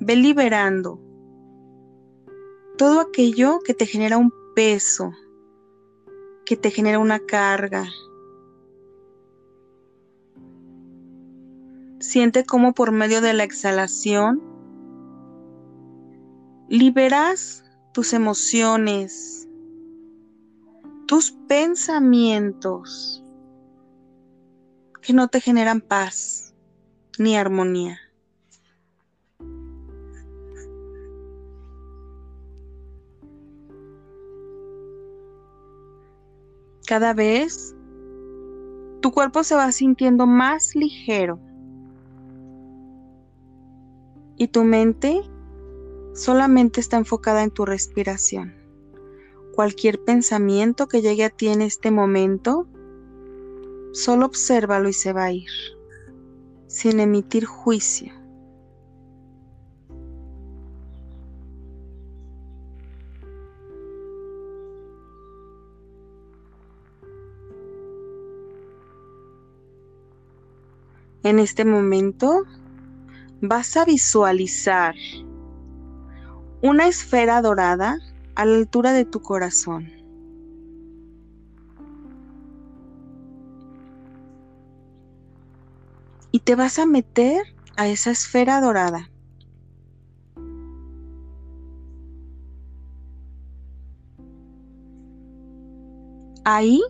ve 0.00 0.16
liberando 0.16 1.00
todo 2.76 3.00
aquello 3.00 3.60
que 3.64 3.72
te 3.74 3.86
genera 3.86 4.18
un 4.18 4.32
peso, 4.54 5.12
que 6.44 6.56
te 6.56 6.70
genera 6.70 6.98
una 6.98 7.20
carga, 7.20 7.86
Siente 12.04 12.44
cómo 12.44 12.74
por 12.74 12.92
medio 12.92 13.22
de 13.22 13.32
la 13.32 13.44
exhalación 13.44 14.42
liberas 16.68 17.64
tus 17.92 18.12
emociones, 18.12 19.48
tus 21.06 21.32
pensamientos 21.48 23.24
que 25.00 25.14
no 25.14 25.28
te 25.28 25.40
generan 25.40 25.80
paz 25.80 26.54
ni 27.18 27.36
armonía. 27.38 27.98
Cada 36.86 37.14
vez 37.14 37.74
tu 39.00 39.10
cuerpo 39.10 39.42
se 39.42 39.54
va 39.54 39.72
sintiendo 39.72 40.26
más 40.26 40.76
ligero 40.76 41.40
y 44.36 44.48
tu 44.48 44.64
mente 44.64 45.22
solamente 46.14 46.80
está 46.80 46.96
enfocada 46.96 47.42
en 47.42 47.50
tu 47.50 47.64
respiración. 47.64 48.54
Cualquier 49.54 50.02
pensamiento 50.02 50.88
que 50.88 51.02
llegue 51.02 51.24
a 51.24 51.30
ti 51.30 51.48
en 51.48 51.62
este 51.62 51.90
momento, 51.90 52.66
solo 53.92 54.26
obsérvalo 54.26 54.88
y 54.88 54.92
se 54.92 55.12
va 55.12 55.24
a 55.24 55.32
ir, 55.32 55.50
sin 56.66 57.00
emitir 57.00 57.44
juicio. 57.44 58.12
En 71.22 71.38
este 71.38 71.64
momento, 71.64 72.44
vas 73.48 73.76
a 73.76 73.84
visualizar 73.84 74.94
una 76.62 76.88
esfera 76.88 77.42
dorada 77.42 77.98
a 78.34 78.44
la 78.46 78.56
altura 78.56 78.92
de 78.92 79.04
tu 79.04 79.20
corazón. 79.20 79.92
Y 86.32 86.40
te 86.40 86.56
vas 86.56 86.78
a 86.78 86.86
meter 86.86 87.42
a 87.76 87.86
esa 87.86 88.10
esfera 88.10 88.60
dorada. 88.60 89.10
Ahí 96.44 96.82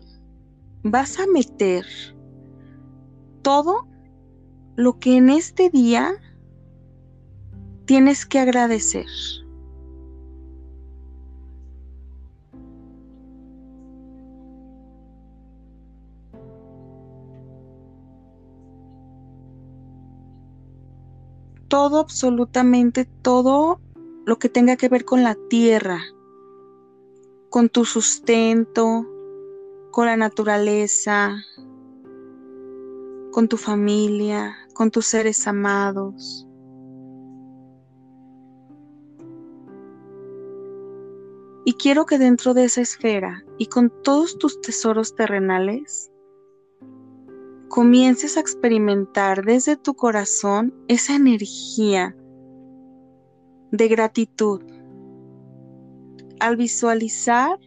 vas 0.83 1.19
a 1.19 1.27
meter 1.27 1.85
todo 3.41 3.87
lo 4.75 4.99
que 4.99 5.17
en 5.17 5.29
este 5.29 5.69
día 5.69 6.13
tienes 7.85 8.25
que 8.25 8.39
agradecer. 8.39 9.05
Todo, 21.67 21.99
absolutamente 21.99 23.05
todo 23.05 23.81
lo 24.25 24.39
que 24.39 24.49
tenga 24.49 24.75
que 24.77 24.87
ver 24.87 25.03
con 25.03 25.23
la 25.23 25.35
tierra, 25.49 25.99
con 27.49 27.69
tu 27.69 27.85
sustento, 27.85 29.05
con 29.91 30.05
la 30.05 30.15
naturaleza, 30.15 31.35
con 33.31 33.47
tu 33.49 33.57
familia, 33.57 34.55
con 34.73 34.89
tus 34.89 35.05
seres 35.05 35.47
amados. 35.47 36.47
Y 41.65 41.73
quiero 41.73 42.05
que 42.05 42.19
dentro 42.19 42.53
de 42.53 42.65
esa 42.65 42.81
esfera 42.81 43.43
y 43.57 43.65
con 43.65 43.91
todos 44.03 44.37
tus 44.37 44.61
tesoros 44.61 45.15
terrenales, 45.15 46.11
comiences 47.69 48.37
a 48.37 48.39
experimentar 48.39 49.43
desde 49.43 49.75
tu 49.75 49.95
corazón 49.95 50.73
esa 50.87 51.15
energía 51.15 52.15
de 53.71 53.87
gratitud. 53.87 54.61
Al 56.39 56.55
visualizar 56.55 57.59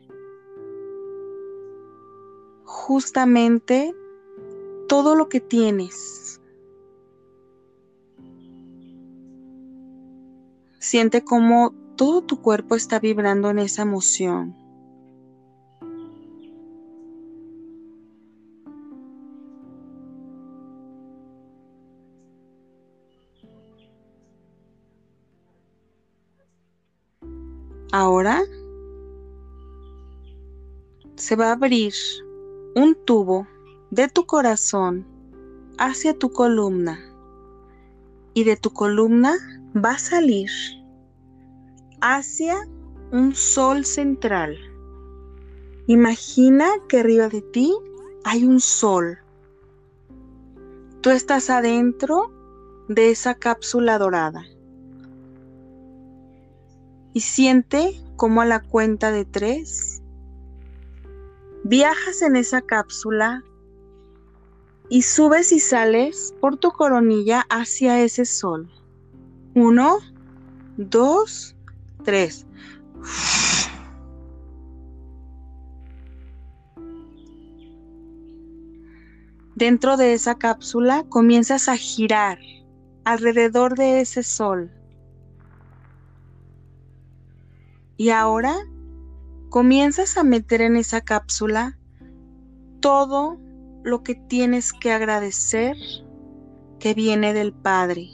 justamente 2.65 3.95
todo 4.89 5.17
lo 5.17 5.29
que 5.29 5.41
tienes. 5.41 6.41
Siente 10.79 11.25
cómo 11.25 11.75
todo 11.99 12.23
tu 12.23 12.41
cuerpo 12.41 12.77
está 12.77 13.01
vibrando 13.01 13.51
en 13.51 13.59
esa 13.59 13.83
emoción. 13.83 14.55
Ahora 27.91 28.43
se 31.17 31.35
va 31.35 31.49
a 31.49 31.53
abrir 31.53 31.95
un 32.77 32.95
tubo 33.07 33.49
de 33.91 34.07
tu 34.07 34.25
corazón 34.25 35.05
hacia 35.79 36.17
tu 36.17 36.31
columna 36.31 37.01
y 38.35 38.45
de 38.45 38.57
tu 38.57 38.71
columna 38.71 39.35
va 39.75 39.93
a 39.93 39.99
salir 39.99 40.49
hacia 42.01 42.57
un 43.13 43.35
sol 43.35 43.85
central. 43.85 44.57
Imagina 45.87 46.69
que 46.89 47.01
arriba 47.01 47.29
de 47.29 47.43
ti 47.43 47.75
hay 48.25 48.45
un 48.45 48.61
sol. 48.61 49.19
Tú 51.01 51.11
estás 51.11 51.49
adentro 51.49 52.33
de 52.89 53.11
esa 53.11 53.35
cápsula 53.35 53.99
dorada. 53.99 54.45
Y 57.15 57.21
siente 57.21 58.01
como 58.17 58.43
a 58.43 58.47
la 58.47 58.61
cuenta 58.61 59.11
de 59.11 59.25
tres 59.25 60.03
viajas 61.65 62.23
en 62.23 62.37
esa 62.37 62.63
cápsula 62.63 63.45
y 64.89 65.03
subes 65.03 65.53
y 65.53 65.61
sales 65.61 66.35
por 66.41 66.57
tu 66.57 66.71
coronilla 66.71 67.45
hacia 67.51 68.03
ese 68.03 68.25
sol. 68.25 68.71
Uno, 69.55 69.99
dos, 70.77 71.57
tres. 72.05 72.47
Dentro 79.55 79.97
de 79.97 80.13
esa 80.13 80.37
cápsula 80.37 81.05
comienzas 81.09 81.69
a 81.69 81.77
girar 81.77 82.39
alrededor 83.05 83.75
de 83.75 84.01
ese 84.01 84.23
sol. 84.23 84.71
Y 87.97 88.11
ahora 88.11 88.55
comienzas 89.49 90.17
a 90.17 90.23
meter 90.23 90.61
en 90.61 90.77
esa 90.77 91.01
cápsula 91.01 91.77
todo 92.81 93.39
lo 93.83 94.03
que 94.03 94.15
tienes 94.15 94.73
que 94.73 94.93
agradecer 94.93 95.77
que 96.79 96.95
viene 96.95 97.33
del 97.33 97.53
Padre. 97.53 98.11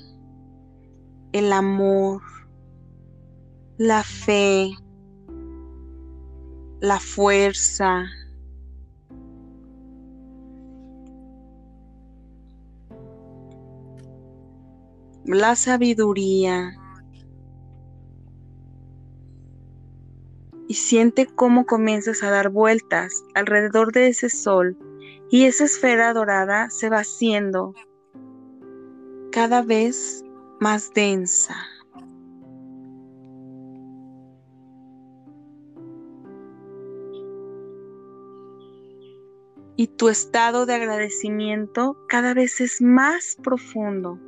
El 1.32 1.52
amor, 1.52 2.22
la 3.76 4.04
fe, 4.04 4.70
la 6.80 7.00
fuerza, 7.00 8.04
la 15.24 15.56
sabiduría. 15.56 16.78
Y 20.66 20.74
siente 20.74 21.26
cómo 21.26 21.66
comienzas 21.66 22.22
a 22.22 22.30
dar 22.30 22.50
vueltas 22.50 23.24
alrededor 23.34 23.92
de 23.92 24.08
ese 24.08 24.30
sol 24.30 24.78
y 25.30 25.44
esa 25.44 25.64
esfera 25.64 26.12
dorada 26.14 26.70
se 26.70 26.88
va 26.88 26.98
haciendo 26.98 27.74
cada 29.30 29.62
vez 29.62 30.24
más 30.60 30.92
densa. 30.94 31.56
Y 39.76 39.88
tu 39.88 40.08
estado 40.08 40.66
de 40.66 40.74
agradecimiento 40.74 41.96
cada 42.08 42.34
vez 42.34 42.60
es 42.60 42.80
más 42.80 43.36
profundo, 43.42 44.18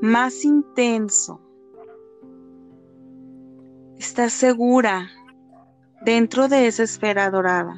más 0.00 0.44
intenso. 0.44 1.40
Estás 3.98 4.32
segura 4.32 5.10
dentro 6.02 6.48
de 6.48 6.68
esa 6.68 6.84
esfera 6.84 7.30
dorada. 7.30 7.76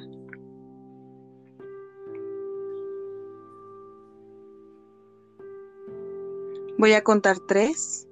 Voy 6.79 6.93
a 6.95 7.03
contar 7.03 7.39
tres 7.41 8.09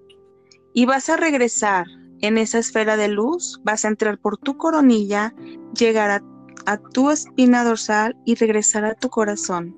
y 0.75 0.87
vas 0.87 1.09
a 1.09 1.17
regresar 1.17 1.87
en 2.21 2.37
esa 2.39 2.59
esfera 2.59 2.97
de 2.97 3.09
luz, 3.09 3.61
vas 3.65 3.85
a 3.85 3.89
entrar 3.89 4.19
por 4.19 4.37
tu 4.37 4.57
coronilla, 4.57 5.35
llegar 5.79 6.11
a, 6.11 6.23
a 6.69 6.77
tu 6.77 7.11
espina 7.11 7.65
dorsal 7.65 8.15
y 8.27 8.35
regresar 8.35 8.85
a 8.85 8.95
tu 8.95 9.09
corazón 9.09 9.75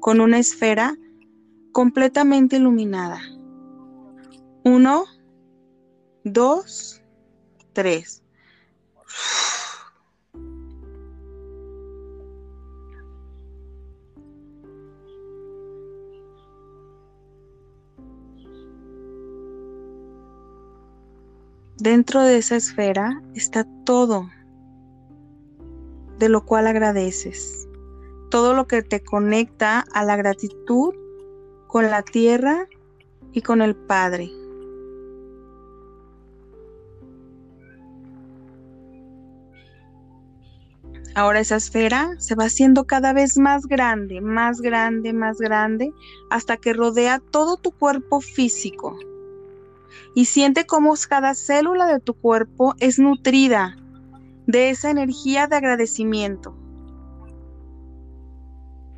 con 0.00 0.20
una 0.20 0.40
esfera 0.40 0.96
completamente 1.70 2.56
iluminada. 2.56 3.20
Uno, 4.64 5.04
dos, 6.24 7.00
tres. 7.72 8.24
Dentro 21.78 22.22
de 22.22 22.38
esa 22.38 22.56
esfera 22.56 23.22
está 23.36 23.64
todo 23.84 24.28
de 26.22 26.28
lo 26.28 26.44
cual 26.44 26.68
agradeces, 26.68 27.66
todo 28.30 28.54
lo 28.54 28.68
que 28.68 28.84
te 28.84 29.02
conecta 29.02 29.84
a 29.92 30.04
la 30.04 30.14
gratitud 30.14 30.94
con 31.66 31.90
la 31.90 32.04
tierra 32.04 32.68
y 33.32 33.42
con 33.42 33.60
el 33.60 33.74
Padre. 33.74 34.30
Ahora 41.16 41.40
esa 41.40 41.56
esfera 41.56 42.14
se 42.18 42.36
va 42.36 42.44
haciendo 42.44 42.84
cada 42.84 43.12
vez 43.12 43.36
más 43.36 43.66
grande, 43.66 44.20
más 44.20 44.60
grande, 44.60 45.12
más 45.12 45.38
grande, 45.38 45.92
hasta 46.30 46.56
que 46.56 46.72
rodea 46.72 47.18
todo 47.18 47.56
tu 47.56 47.72
cuerpo 47.72 48.20
físico 48.20 48.96
y 50.14 50.26
siente 50.26 50.66
cómo 50.66 50.94
cada 51.08 51.34
célula 51.34 51.86
de 51.86 51.98
tu 51.98 52.14
cuerpo 52.14 52.76
es 52.78 53.00
nutrida 53.00 53.76
de 54.46 54.70
esa 54.70 54.90
energía 54.90 55.46
de 55.46 55.56
agradecimiento. 55.56 56.56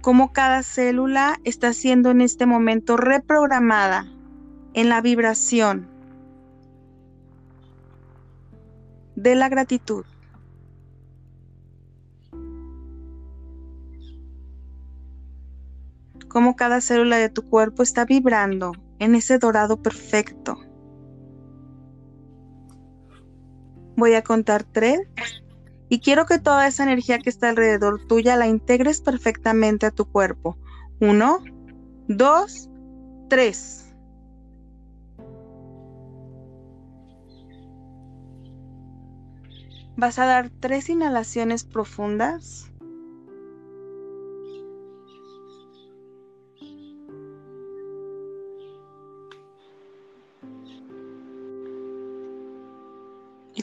Cómo 0.00 0.32
cada 0.32 0.62
célula 0.62 1.38
está 1.44 1.72
siendo 1.72 2.10
en 2.10 2.20
este 2.20 2.46
momento 2.46 2.96
reprogramada 2.96 4.06
en 4.74 4.88
la 4.88 5.00
vibración 5.00 5.88
de 9.16 9.34
la 9.34 9.48
gratitud. 9.48 10.04
Cómo 16.28 16.56
cada 16.56 16.80
célula 16.80 17.16
de 17.16 17.28
tu 17.28 17.42
cuerpo 17.48 17.82
está 17.82 18.04
vibrando 18.04 18.72
en 18.98 19.14
ese 19.14 19.38
dorado 19.38 19.80
perfecto 19.80 20.58
Voy 23.96 24.14
a 24.14 24.22
contar 24.22 24.64
tres. 24.64 25.00
Y 25.88 26.00
quiero 26.00 26.26
que 26.26 26.38
toda 26.38 26.66
esa 26.66 26.82
energía 26.82 27.18
que 27.18 27.30
está 27.30 27.50
alrededor 27.50 28.06
tuya 28.06 28.36
la 28.36 28.46
integres 28.46 29.00
perfectamente 29.00 29.86
a 29.86 29.90
tu 29.90 30.06
cuerpo. 30.06 30.58
Uno, 31.00 31.38
dos, 32.08 32.68
tres. 33.28 33.94
Vas 39.96 40.18
a 40.18 40.26
dar 40.26 40.50
tres 40.60 40.88
inhalaciones 40.88 41.64
profundas. 41.64 42.73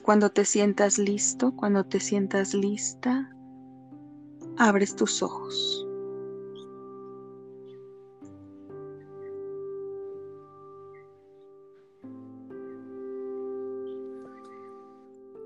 Cuando 0.04 0.30
te 0.32 0.45
sientas 0.45 0.97
listo, 0.97 1.56
cuando 1.56 1.84
te 1.84 1.99
sientas 1.99 2.54
lista, 2.54 3.36
abres 4.58 4.95
tus 4.95 5.22
ojos. 5.22 5.88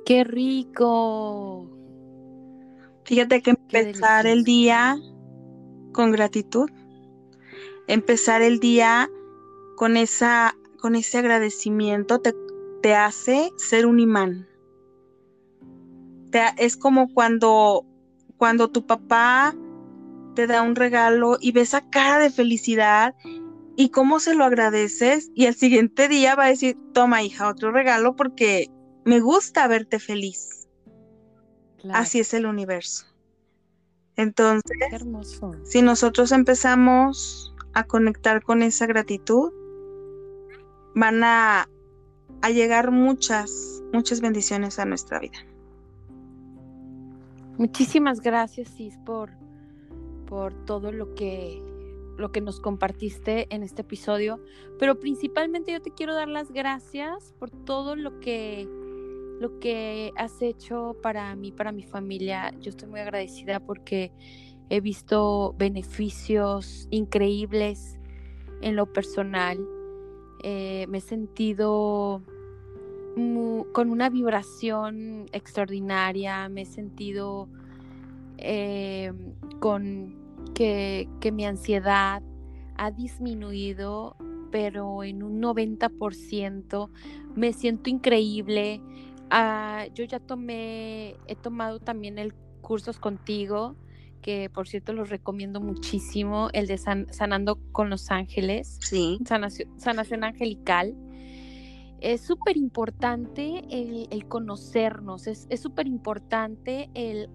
¡Qué 0.06 0.24
rico! 0.24 1.68
Fíjate 3.06 3.42
que 3.42 3.52
empezar 3.52 4.28
el 4.28 4.44
día 4.44 4.98
con 5.94 6.12
gratitud, 6.12 6.70
empezar 7.88 8.42
el 8.42 8.60
día 8.60 9.10
con 9.76 9.98
esa 9.98 10.56
con 10.80 10.96
ese 10.96 11.18
agradecimiento 11.18 12.20
te 12.20 12.36
te 12.86 12.94
hace 12.94 13.52
ser 13.58 13.88
un 13.88 14.00
imán. 14.00 14.48
es 16.60 16.78
como 16.78 17.12
cuando, 17.12 17.84
cuando 18.38 18.70
tu 18.70 18.86
papá 18.86 19.56
te 20.36 20.46
da 20.46 20.62
un 20.62 20.76
regalo 20.76 21.38
y 21.42 21.52
ves 21.52 21.70
esa 21.70 21.90
cara 21.90 22.20
de 22.20 22.30
felicidad 22.30 23.16
y 23.76 23.90
cómo 23.90 24.20
se 24.20 24.36
lo 24.36 24.44
agradeces 24.44 25.32
y 25.34 25.48
el 25.48 25.56
siguiente 25.56 26.08
día 26.08 26.36
va 26.36 26.44
a 26.44 26.50
decir, 26.50 26.78
toma 26.94 27.24
hija, 27.24 27.50
otro 27.50 27.72
regalo 27.72 28.16
porque 28.16 28.70
me 29.04 29.20
gusta 29.20 29.68
verte 29.68 29.98
feliz. 29.98 30.68
Así 31.92 32.20
es 32.20 32.36
el 32.36 32.46
universo. 32.46 33.08
Entonces, 34.16 34.78
si 35.64 35.82
nosotros 35.82 36.32
empezamos 36.32 37.56
a 37.74 37.86
conectar 37.86 38.44
con 38.44 38.62
esa 38.62 38.86
gratitud, 38.86 39.52
van 40.94 41.24
a, 41.24 41.68
a 42.46 42.52
llegar 42.52 42.92
muchas, 42.92 43.82
muchas 43.92 44.22
bendiciones 44.22 44.78
a 44.78 44.86
nuestra 44.86 45.20
vida. 45.20 45.40
Muchísimas 47.58 48.22
gracias, 48.22 48.72
Cis, 48.76 49.00
por, 49.04 49.32
por 50.28 50.54
todo 50.66 50.92
lo 50.92 51.16
que, 51.16 51.60
lo 52.18 52.32
que 52.32 52.42
nos 52.42 52.60
compartiste 52.60 53.48
en 53.50 53.64
este 53.64 53.82
episodio. 53.82 54.40
Pero 54.78 55.00
principalmente 55.00 55.72
yo 55.72 55.82
te 55.82 55.90
quiero 55.90 56.14
dar 56.14 56.28
las 56.28 56.52
gracias 56.52 57.34
por 57.40 57.50
todo 57.50 57.96
lo 57.96 58.20
que, 58.20 58.70
lo 59.40 59.58
que 59.58 60.12
has 60.16 60.40
hecho 60.44 60.96
para 61.02 61.36
mí, 61.36 61.52
para 61.52 61.72
mi 61.72 61.82
familia. 61.82 62.54
Yo 62.60 62.70
estoy 62.70 62.90
muy 62.90 63.00
agradecida 63.00 63.60
porque 63.60 64.12
he 64.70 64.82
visto 64.82 65.56
beneficios 65.58 66.88
increíbles 66.92 67.98
en 68.62 68.76
lo 68.76 68.94
personal. 68.94 69.58
Eh, 70.44 70.86
me 70.90 71.00
he 71.00 71.02
sentido 71.02 72.22
con 73.72 73.90
una 73.90 74.10
vibración 74.10 75.26
extraordinaria, 75.32 76.50
me 76.50 76.62
he 76.62 76.66
sentido 76.66 77.48
eh, 78.38 79.14
con 79.60 80.16
que, 80.54 81.08
mi 81.34 81.46
ansiedad 81.46 82.22
ha 82.78 82.92
disminuido, 82.92 84.16
pero 84.52 85.04
en 85.04 85.24
un 85.24 85.42
90%. 85.42 86.90
Me 87.36 87.54
siento 87.54 87.90
increíble. 87.90 88.82
Ah, 89.30 89.86
yo 89.94 90.04
ya 90.06 90.20
tomé, 90.20 91.16
he 91.28 91.36
tomado 91.36 91.80
también 91.80 92.18
el 92.18 92.34
cursos 92.62 92.98
contigo, 92.98 93.76
que 94.22 94.50
por 94.50 94.68
cierto 94.68 94.94
los 94.94 95.10
recomiendo 95.10 95.62
muchísimo, 95.62 96.50
el 96.54 96.68
de 96.68 96.78
Sanando 96.78 97.60
con 97.72 97.90
los 97.90 98.12
Ángeles. 98.12 98.78
Sí. 98.82 99.20
Sanación, 99.26 100.24
angelical. 100.24 100.96
Es 102.02 102.22
súper 102.22 102.58
importante 102.58 103.64
el, 103.70 104.28
conocernos, 104.28 105.28
es 105.28 105.60
súper 105.60 105.88
importante 105.88 106.90
el 106.94 107.30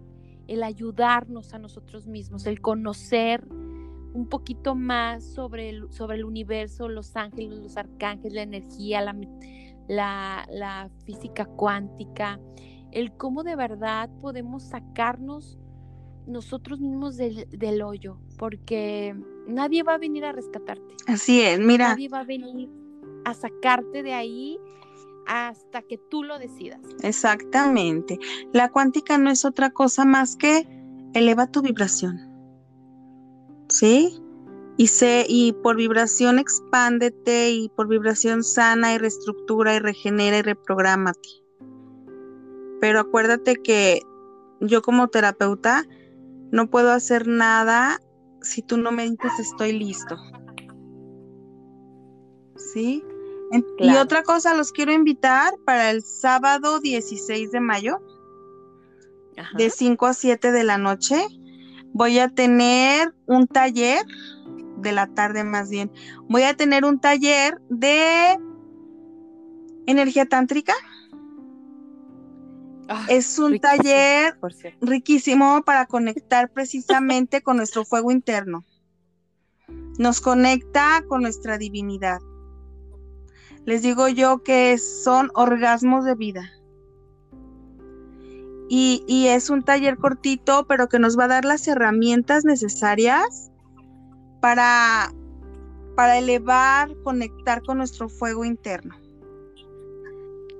el 0.51 0.65
ayudarnos 0.65 1.55
a 1.55 1.61
nosotros 1.61 2.09
mismos, 2.09 2.45
el 2.45 2.61
conocer 2.61 3.47
un 3.49 4.27
poquito 4.29 4.75
más 4.75 5.25
sobre 5.25 5.69
el, 5.69 5.93
sobre 5.93 6.17
el 6.17 6.25
universo, 6.25 6.89
los 6.89 7.15
ángeles, 7.15 7.57
los 7.61 7.77
arcángeles, 7.77 8.33
la 8.33 8.43
energía, 8.43 9.01
la, 9.87 10.45
la, 10.51 10.91
física 11.05 11.45
cuántica, 11.45 12.41
el 12.91 13.13
cómo 13.13 13.45
de 13.45 13.55
verdad 13.55 14.11
podemos 14.21 14.65
sacarnos 14.65 15.57
nosotros 16.27 16.81
mismos 16.81 17.17
del, 17.17 17.49
del, 17.51 17.81
hoyo, 17.83 18.19
porque 18.37 19.15
nadie 19.47 19.85
va 19.85 19.95
a 19.95 19.99
venir 19.99 20.25
a 20.25 20.33
rescatarte. 20.33 20.97
Así 21.07 21.43
es, 21.43 21.61
mira. 21.61 21.91
Nadie 21.91 22.09
va 22.09 22.21
a 22.21 22.25
venir 22.25 22.80
a 23.31 23.35
sacarte 23.35 24.03
de 24.03 24.13
ahí 24.13 24.59
hasta 25.27 25.83
que 25.83 25.99
tú 25.99 26.23
lo 26.23 26.39
decidas. 26.39 26.81
Exactamente. 27.03 28.19
La 28.53 28.71
cuántica 28.71 29.19
no 29.19 29.31
es 29.31 29.45
otra 29.45 29.71
cosa 29.71 30.05
más 30.05 30.37
que 30.37 30.67
eleva 31.15 31.47
tu 31.47 31.63
vibración. 31.63 32.19
¿Sí? 33.69 34.21
Y, 34.77 34.89
sé, 34.89 35.27
y 35.29 35.53
por 35.53 35.77
vibración 35.77 36.39
expándete 36.39 37.51
y 37.51 37.69
por 37.69 37.87
vibración 37.87 38.43
sana 38.43 38.95
y 38.95 38.99
reestructura 38.99 39.77
y 39.77 39.79
regenera 39.79 40.39
y 40.39 40.43
reprográmate. 40.43 41.29
Pero 42.81 43.01
acuérdate 43.01 43.57
que 43.57 44.01
yo 44.61 44.83
como 44.83 45.09
terapeuta 45.09 45.85
no 46.51 46.69
puedo 46.71 46.91
hacer 46.93 47.29
nada 47.29 48.01
si 48.41 48.63
tú 48.63 48.79
no 48.79 48.91
me 48.91 49.09
dices 49.09 49.39
estoy 49.39 49.79
listo. 49.79 50.17
¿Sí? 52.57 53.05
Y 53.79 53.97
otra 53.97 54.23
cosa, 54.23 54.55
los 54.55 54.71
quiero 54.71 54.93
invitar 54.93 55.55
para 55.65 55.91
el 55.91 56.05
sábado 56.05 56.79
16 56.79 57.51
de 57.51 57.61
mayo, 57.61 58.01
de 59.57 59.71
5 59.71 60.07
a 60.07 60.15
7 60.15 60.53
de 60.53 60.65
la 60.65 60.79
noche. 60.79 61.27
Voy 61.93 62.21
a 62.21 62.29
tener 62.29 63.13
un 63.27 63.49
taller, 63.49 64.05
de 64.77 64.93
la 64.93 65.09
tarde 65.09 65.43
más 65.43 65.69
bien, 65.69 65.91
voy 66.29 66.43
a 66.43 66.55
tener 66.55 66.85
un 66.85 67.01
taller 67.01 67.61
de 67.69 68.39
energía 69.87 70.27
tántrica. 70.27 70.75
Ah, 72.89 73.07
es 73.09 73.39
un 73.39 73.59
taller 73.59 74.39
riquísimo 74.81 75.63
para 75.65 75.87
conectar 75.87 76.51
precisamente 76.53 77.43
con 77.43 77.57
nuestro 77.57 77.85
fuego 77.85 78.13
interno. 78.13 78.65
Nos 79.99 80.21
conecta 80.21 81.05
con 81.09 81.23
nuestra 81.23 81.59
divinidad. 81.59 82.21
Les 83.67 83.83
digo 83.83 84.09
yo 84.09 84.43
que 84.43 84.79
son 84.79 85.31
orgasmos 85.35 86.05
de 86.05 86.15
vida. 86.15 86.51
Y, 88.73 89.27
es 89.27 89.51
un 89.51 89.65
taller 89.65 89.97
cortito, 89.97 90.65
pero 90.69 90.89
que 90.89 91.01
nos 91.01 91.19
va 91.19 91.25
a 91.25 91.29
dar 91.29 91.45
las 91.45 91.67
herramientas 91.67 92.45
necesarias 92.45 93.51
para, 94.41 95.13
para 95.97 96.19
elevar, 96.19 96.89
conectar 97.03 97.63
con 97.65 97.79
nuestro 97.79 98.09
fuego 98.09 98.45
interno. 98.45 98.95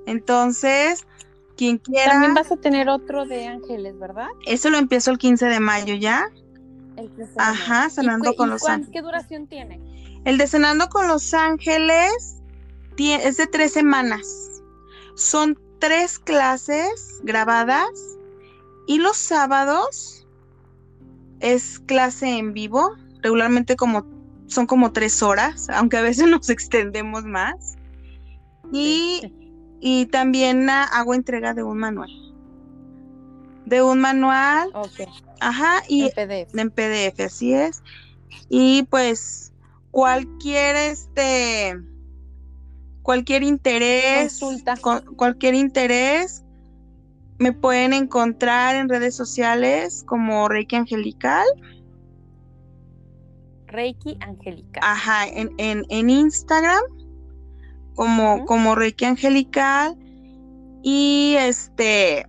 Entonces, 0.05 1.07
quien 1.55 1.77
quiera. 1.77 2.11
También 2.11 2.33
vas 2.33 2.51
a 2.51 2.57
tener 2.57 2.89
otro 2.89 3.25
de 3.25 3.47
ángeles, 3.47 3.97
¿verdad? 3.97 4.27
Eso 4.45 4.69
lo 4.69 4.77
empiezo 4.77 5.11
el 5.11 5.17
15 5.17 5.45
de 5.45 5.59
mayo 5.61 5.95
ya. 5.95 6.27
El 6.97 7.09
Ajá, 7.37 7.89
sanando 7.89 8.33
con 8.35 8.49
los 8.49 8.67
ángeles. 8.67 8.91
¿Qué 8.91 9.01
duración 9.01 9.47
tiene? 9.47 9.79
El 10.25 10.37
de 10.37 10.47
sanando 10.47 10.89
con 10.89 11.07
los 11.07 11.33
ángeles 11.33 12.40
es 13.09 13.37
de 13.37 13.47
tres 13.47 13.73
semanas. 13.73 14.61
Son 15.15 15.57
tres 15.79 16.19
clases 16.19 17.19
grabadas 17.23 17.89
y 18.87 18.99
los 18.99 19.17
sábados 19.17 20.27
es 21.39 21.79
clase 21.79 22.37
en 22.37 22.53
vivo, 22.53 22.95
regularmente 23.21 23.75
como 23.75 24.05
son 24.47 24.67
como 24.67 24.91
tres 24.91 25.23
horas, 25.23 25.69
aunque 25.69 25.97
a 25.97 26.01
veces 26.01 26.27
nos 26.29 26.49
extendemos 26.49 27.23
más. 27.25 27.77
Y, 28.71 29.33
y 29.79 30.05
también 30.07 30.69
hago 30.69 31.13
entrega 31.13 31.53
de 31.53 31.63
un 31.63 31.77
manual. 31.77 32.09
De 33.65 33.81
un 33.81 33.99
manual. 33.99 34.69
Ok. 34.73 35.09
Ajá. 35.39 35.81
Y 35.87 36.03
en 36.03 36.11
PDF. 36.11 36.57
En 36.57 36.71
PDF, 36.71 37.19
así 37.25 37.53
es. 37.53 37.81
Y 38.49 38.83
pues 38.83 39.53
cualquier 39.91 40.75
este 40.75 41.77
cualquier 43.01 43.43
interés, 43.43 44.39
cualquier 45.15 45.55
interés, 45.55 46.43
me 47.39 47.53
pueden 47.53 47.93
encontrar 47.93 48.75
en 48.75 48.87
redes 48.87 49.15
sociales 49.15 50.03
como 50.05 50.47
Reiki 50.47 50.75
Angelical. 50.75 51.45
Reiki 53.65 54.17
Angelical. 54.21 54.83
Ajá, 54.85 55.27
en, 55.27 55.51
en, 55.57 56.09
Instagram 56.09 56.83
como, 57.95 58.45
como 58.45 58.75
Reiki 58.75 59.05
Angelical. 59.05 59.97
Y 60.83 61.35
este, 61.39 62.27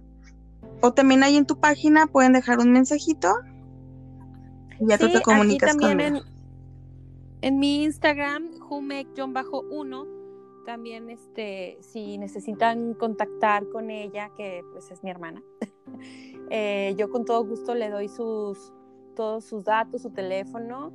o 0.81 0.93
también 0.93 1.23
ahí 1.23 1.37
en 1.37 1.47
tu 1.47 1.59
página 1.59 2.07
pueden 2.07 2.33
dejar 2.33 2.59
un 2.59 2.73
mensajito. 2.73 3.35
Y 4.81 4.89
ya 4.89 4.99
tú 4.99 5.11
te 5.11 5.21
comunicas 5.21 5.77
también 5.77 6.17
En, 6.17 6.23
en 7.43 7.59
mi 7.59 7.85
Instagram, 7.85 8.51
Jumek-1 8.61 10.22
también 10.65 11.11
este, 11.11 11.79
si 11.81 12.19
necesitan 12.19 12.95
contactar 12.95 13.69
con 13.69 13.91
ella, 13.91 14.31
que 14.37 14.63
pues 14.73 14.91
es 14.91 15.03
mi 15.03 15.11
hermana, 15.11 15.43
eh, 16.51 16.95
yo 16.97 17.11
con 17.11 17.25
todo 17.25 17.45
gusto 17.45 17.75
le 17.75 17.91
doy 17.91 18.09
sus, 18.09 18.73
todos 19.15 19.45
sus 19.45 19.65
datos, 19.65 20.03
su 20.03 20.11
teléfono 20.11 20.93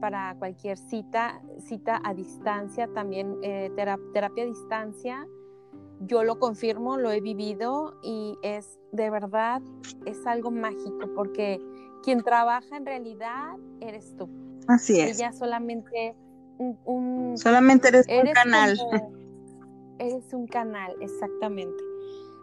para 0.00 0.36
cualquier 0.38 0.78
cita, 0.78 1.40
cita 1.58 2.00
a 2.04 2.14
distancia, 2.14 2.88
también 2.88 3.38
eh, 3.42 3.70
terapia 3.76 4.42
a 4.42 4.46
distancia. 4.46 5.26
Yo 6.00 6.24
lo 6.24 6.38
confirmo, 6.38 6.98
lo 6.98 7.10
he 7.10 7.20
vivido 7.20 7.98
y 8.02 8.36
es 8.42 8.78
de 8.92 9.08
verdad, 9.08 9.62
es 10.04 10.26
algo 10.26 10.50
mágico 10.50 11.08
porque 11.14 11.60
quien 12.02 12.22
trabaja 12.22 12.76
en 12.76 12.84
realidad 12.84 13.56
eres 13.80 14.14
tú. 14.16 14.28
Así 14.68 15.00
es. 15.00 15.18
Ella 15.18 15.32
solamente 15.32 16.14
Solamente 17.36 17.88
eres, 17.88 18.06
un 18.08 18.32
canal. 18.32 18.78
Eres 19.98 20.32
un 20.32 20.46
canal, 20.46 20.94
exactamente. 21.00 21.82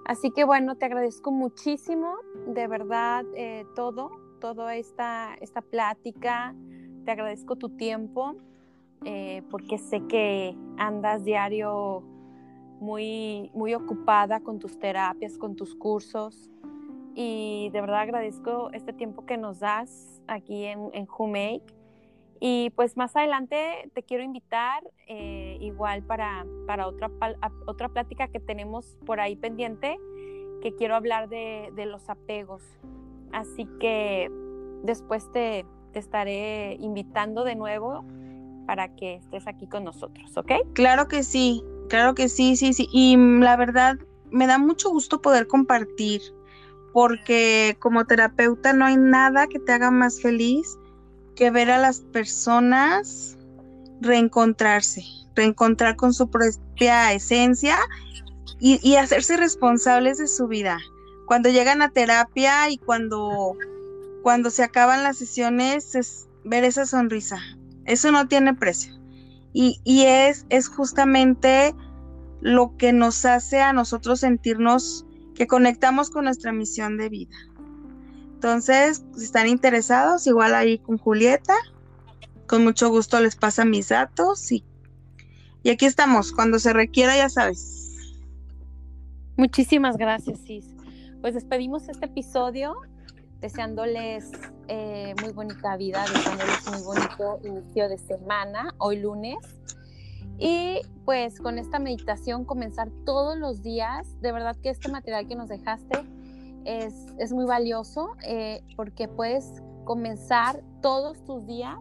Así 0.05 0.31
que 0.31 0.43
bueno, 0.43 0.75
te 0.75 0.85
agradezco 0.85 1.31
muchísimo, 1.31 2.15
de 2.47 2.67
verdad, 2.67 3.23
eh, 3.35 3.65
todo, 3.75 4.11
toda 4.41 4.75
esta, 4.75 5.35
esta 5.39 5.61
plática. 5.61 6.53
Te 7.05 7.11
agradezco 7.11 7.55
tu 7.55 7.69
tiempo, 7.69 8.35
eh, 9.05 9.43
porque 9.49 9.77
sé 9.77 10.01
que 10.07 10.55
andas 10.77 11.23
diario 11.23 12.03
muy, 12.79 13.49
muy 13.53 13.73
ocupada 13.73 14.41
con 14.41 14.59
tus 14.59 14.77
terapias, 14.77 15.37
con 15.37 15.55
tus 15.55 15.73
cursos. 15.75 16.49
Y 17.15 17.69
de 17.71 17.81
verdad 17.81 18.01
agradezco 18.01 18.71
este 18.73 18.91
tiempo 18.91 19.25
que 19.25 19.37
nos 19.37 19.59
das 19.59 20.21
aquí 20.27 20.65
en, 20.65 20.89
en 20.93 21.07
Make. 21.19 21.82
Y 22.45 22.71
pues 22.71 22.97
más 22.97 23.15
adelante 23.15 23.89
te 23.93 24.03
quiero 24.03 24.21
invitar 24.21 24.83
eh, 25.07 25.57
igual 25.61 26.03
para, 26.03 26.45
para 26.67 26.87
otra, 26.87 27.09
otra 27.67 27.87
plática 27.87 28.27
que 28.27 28.41
tenemos 28.41 28.97
por 29.05 29.21
ahí 29.21 29.37
pendiente, 29.37 29.97
que 30.61 30.75
quiero 30.75 30.95
hablar 30.95 31.29
de, 31.29 31.71
de 31.73 31.85
los 31.85 32.09
apegos. 32.09 32.61
Así 33.31 33.65
que 33.79 34.29
después 34.83 35.31
te, 35.31 35.65
te, 35.93 35.99
estaré 35.99 36.75
invitando 36.81 37.45
de 37.45 37.55
nuevo 37.55 38.03
para 38.67 38.93
que 38.93 39.15
estés 39.15 39.47
aquí 39.47 39.65
con 39.65 39.85
nosotros, 39.85 40.35
¿ok? 40.35 40.51
Claro 40.73 41.07
que 41.07 41.23
sí, 41.23 41.63
claro 41.87 42.13
que 42.13 42.27
sí, 42.27 42.57
sí, 42.57 42.73
sí. 42.73 42.89
Y 42.91 43.15
la 43.15 43.55
verdad, 43.55 43.95
me 44.31 44.47
da 44.47 44.57
mucho 44.57 44.89
gusto 44.89 45.21
poder 45.21 45.47
compartir, 45.47 46.19
porque 46.91 47.77
como 47.79 48.03
terapeuta 48.03 48.73
no 48.73 48.83
hay 48.83 48.97
nada 48.97 49.47
que 49.47 49.59
te 49.59 49.71
haga 49.71 49.91
más 49.91 50.21
feliz 50.21 50.77
que 51.35 51.51
ver 51.51 51.71
a 51.71 51.77
las 51.77 52.01
personas 52.01 53.37
reencontrarse, 54.01 55.03
reencontrar 55.35 55.95
con 55.95 56.13
su 56.13 56.29
propia 56.29 57.13
esencia 57.13 57.77
y, 58.59 58.95
hacerse 58.95 59.35
responsables 59.35 60.19
de 60.19 60.27
su 60.27 60.47
vida. 60.47 60.79
Cuando 61.25 61.49
llegan 61.49 61.81
a 61.81 61.89
terapia 61.89 62.69
y 62.69 62.77
cuando, 62.77 63.57
cuando 64.21 64.49
se 64.49 64.63
acaban 64.63 65.03
las 65.03 65.17
sesiones, 65.17 65.95
es 65.95 66.27
ver 66.45 66.63
esa 66.63 66.85
sonrisa. 66.85 67.39
Eso 67.85 68.11
no 68.11 68.27
tiene 68.27 68.53
precio. 68.53 68.93
Y, 69.51 69.81
y 69.83 70.03
es, 70.03 70.45
es 70.49 70.69
justamente 70.69 71.75
lo 72.39 72.75
que 72.77 72.93
nos 72.93 73.25
hace 73.25 73.61
a 73.61 73.73
nosotros 73.73 74.21
sentirnos 74.21 75.05
que 75.35 75.47
conectamos 75.47 76.09
con 76.09 76.25
nuestra 76.25 76.51
misión 76.51 76.97
de 76.97 77.09
vida. 77.09 77.35
Entonces, 78.43 79.05
si 79.15 79.23
están 79.23 79.47
interesados, 79.47 80.27
igual 80.27 80.53
ahí 80.53 80.77
con 80.77 80.97
Julieta, 80.97 81.53
con 82.45 82.65
mucho 82.65 82.89
gusto 82.89 83.21
les 83.21 83.37
pasa 83.37 83.63
mis 83.63 83.87
datos 83.87 84.51
y, 84.51 84.65
y 85.63 85.69
aquí 85.69 85.85
estamos, 85.85 86.33
cuando 86.33 86.59
se 86.59 86.73
requiera, 86.73 87.15
ya 87.15 87.29
sabes. 87.29 87.95
Muchísimas 89.37 89.95
gracias, 89.95 90.41
Cis. 90.45 90.65
Pues 91.21 91.35
despedimos 91.35 91.87
este 91.87 92.07
episodio 92.07 92.75
deseándoles 93.39 94.29
eh, 94.67 95.15
muy 95.21 95.31
bonita 95.31 95.77
vida, 95.77 96.03
deseándoles 96.13 96.69
muy 96.69 96.81
bonito 96.83 97.39
inicio 97.45 97.87
de 97.87 97.97
semana, 97.97 98.75
hoy 98.77 98.99
lunes. 98.99 99.37
Y 100.37 100.81
pues 101.05 101.39
con 101.39 101.57
esta 101.59 101.79
meditación 101.79 102.43
comenzar 102.43 102.89
todos 103.05 103.37
los 103.37 103.63
días. 103.63 104.19
De 104.19 104.33
verdad 104.33 104.57
que 104.61 104.69
este 104.69 104.91
material 104.91 105.29
que 105.29 105.35
nos 105.35 105.47
dejaste 105.47 106.03
es, 106.65 107.31
muy 107.31 107.45
valioso 107.45 108.15
eh, 108.23 108.61
porque 108.75 109.07
puedes 109.07 109.61
comenzar 109.85 110.63
todos 110.81 111.23
tus 111.25 111.45
días 111.45 111.79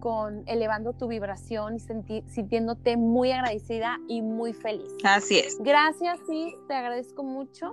con 0.00 0.42
elevando 0.46 0.94
tu 0.94 1.06
vibración 1.06 1.76
y 1.76 2.22
sintiéndote 2.26 2.96
muy 2.96 3.30
agradecida 3.30 4.00
y 4.08 4.20
muy 4.20 4.52
feliz. 4.52 4.92
Así 5.04 5.38
es. 5.38 5.58
Gracias, 5.60 6.18
sí, 6.28 6.54
te 6.66 6.74
agradezco 6.74 7.22
mucho. 7.22 7.72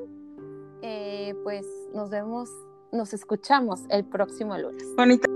Eh, 0.84 1.34
pues 1.44 1.66
nos 1.94 2.12
vemos, 2.12 2.50
nos 2.92 3.14
escuchamos 3.14 3.82
el 3.90 4.06
próximo 4.06 4.58
lunes. 4.58 4.86
Bonita. 4.96 5.28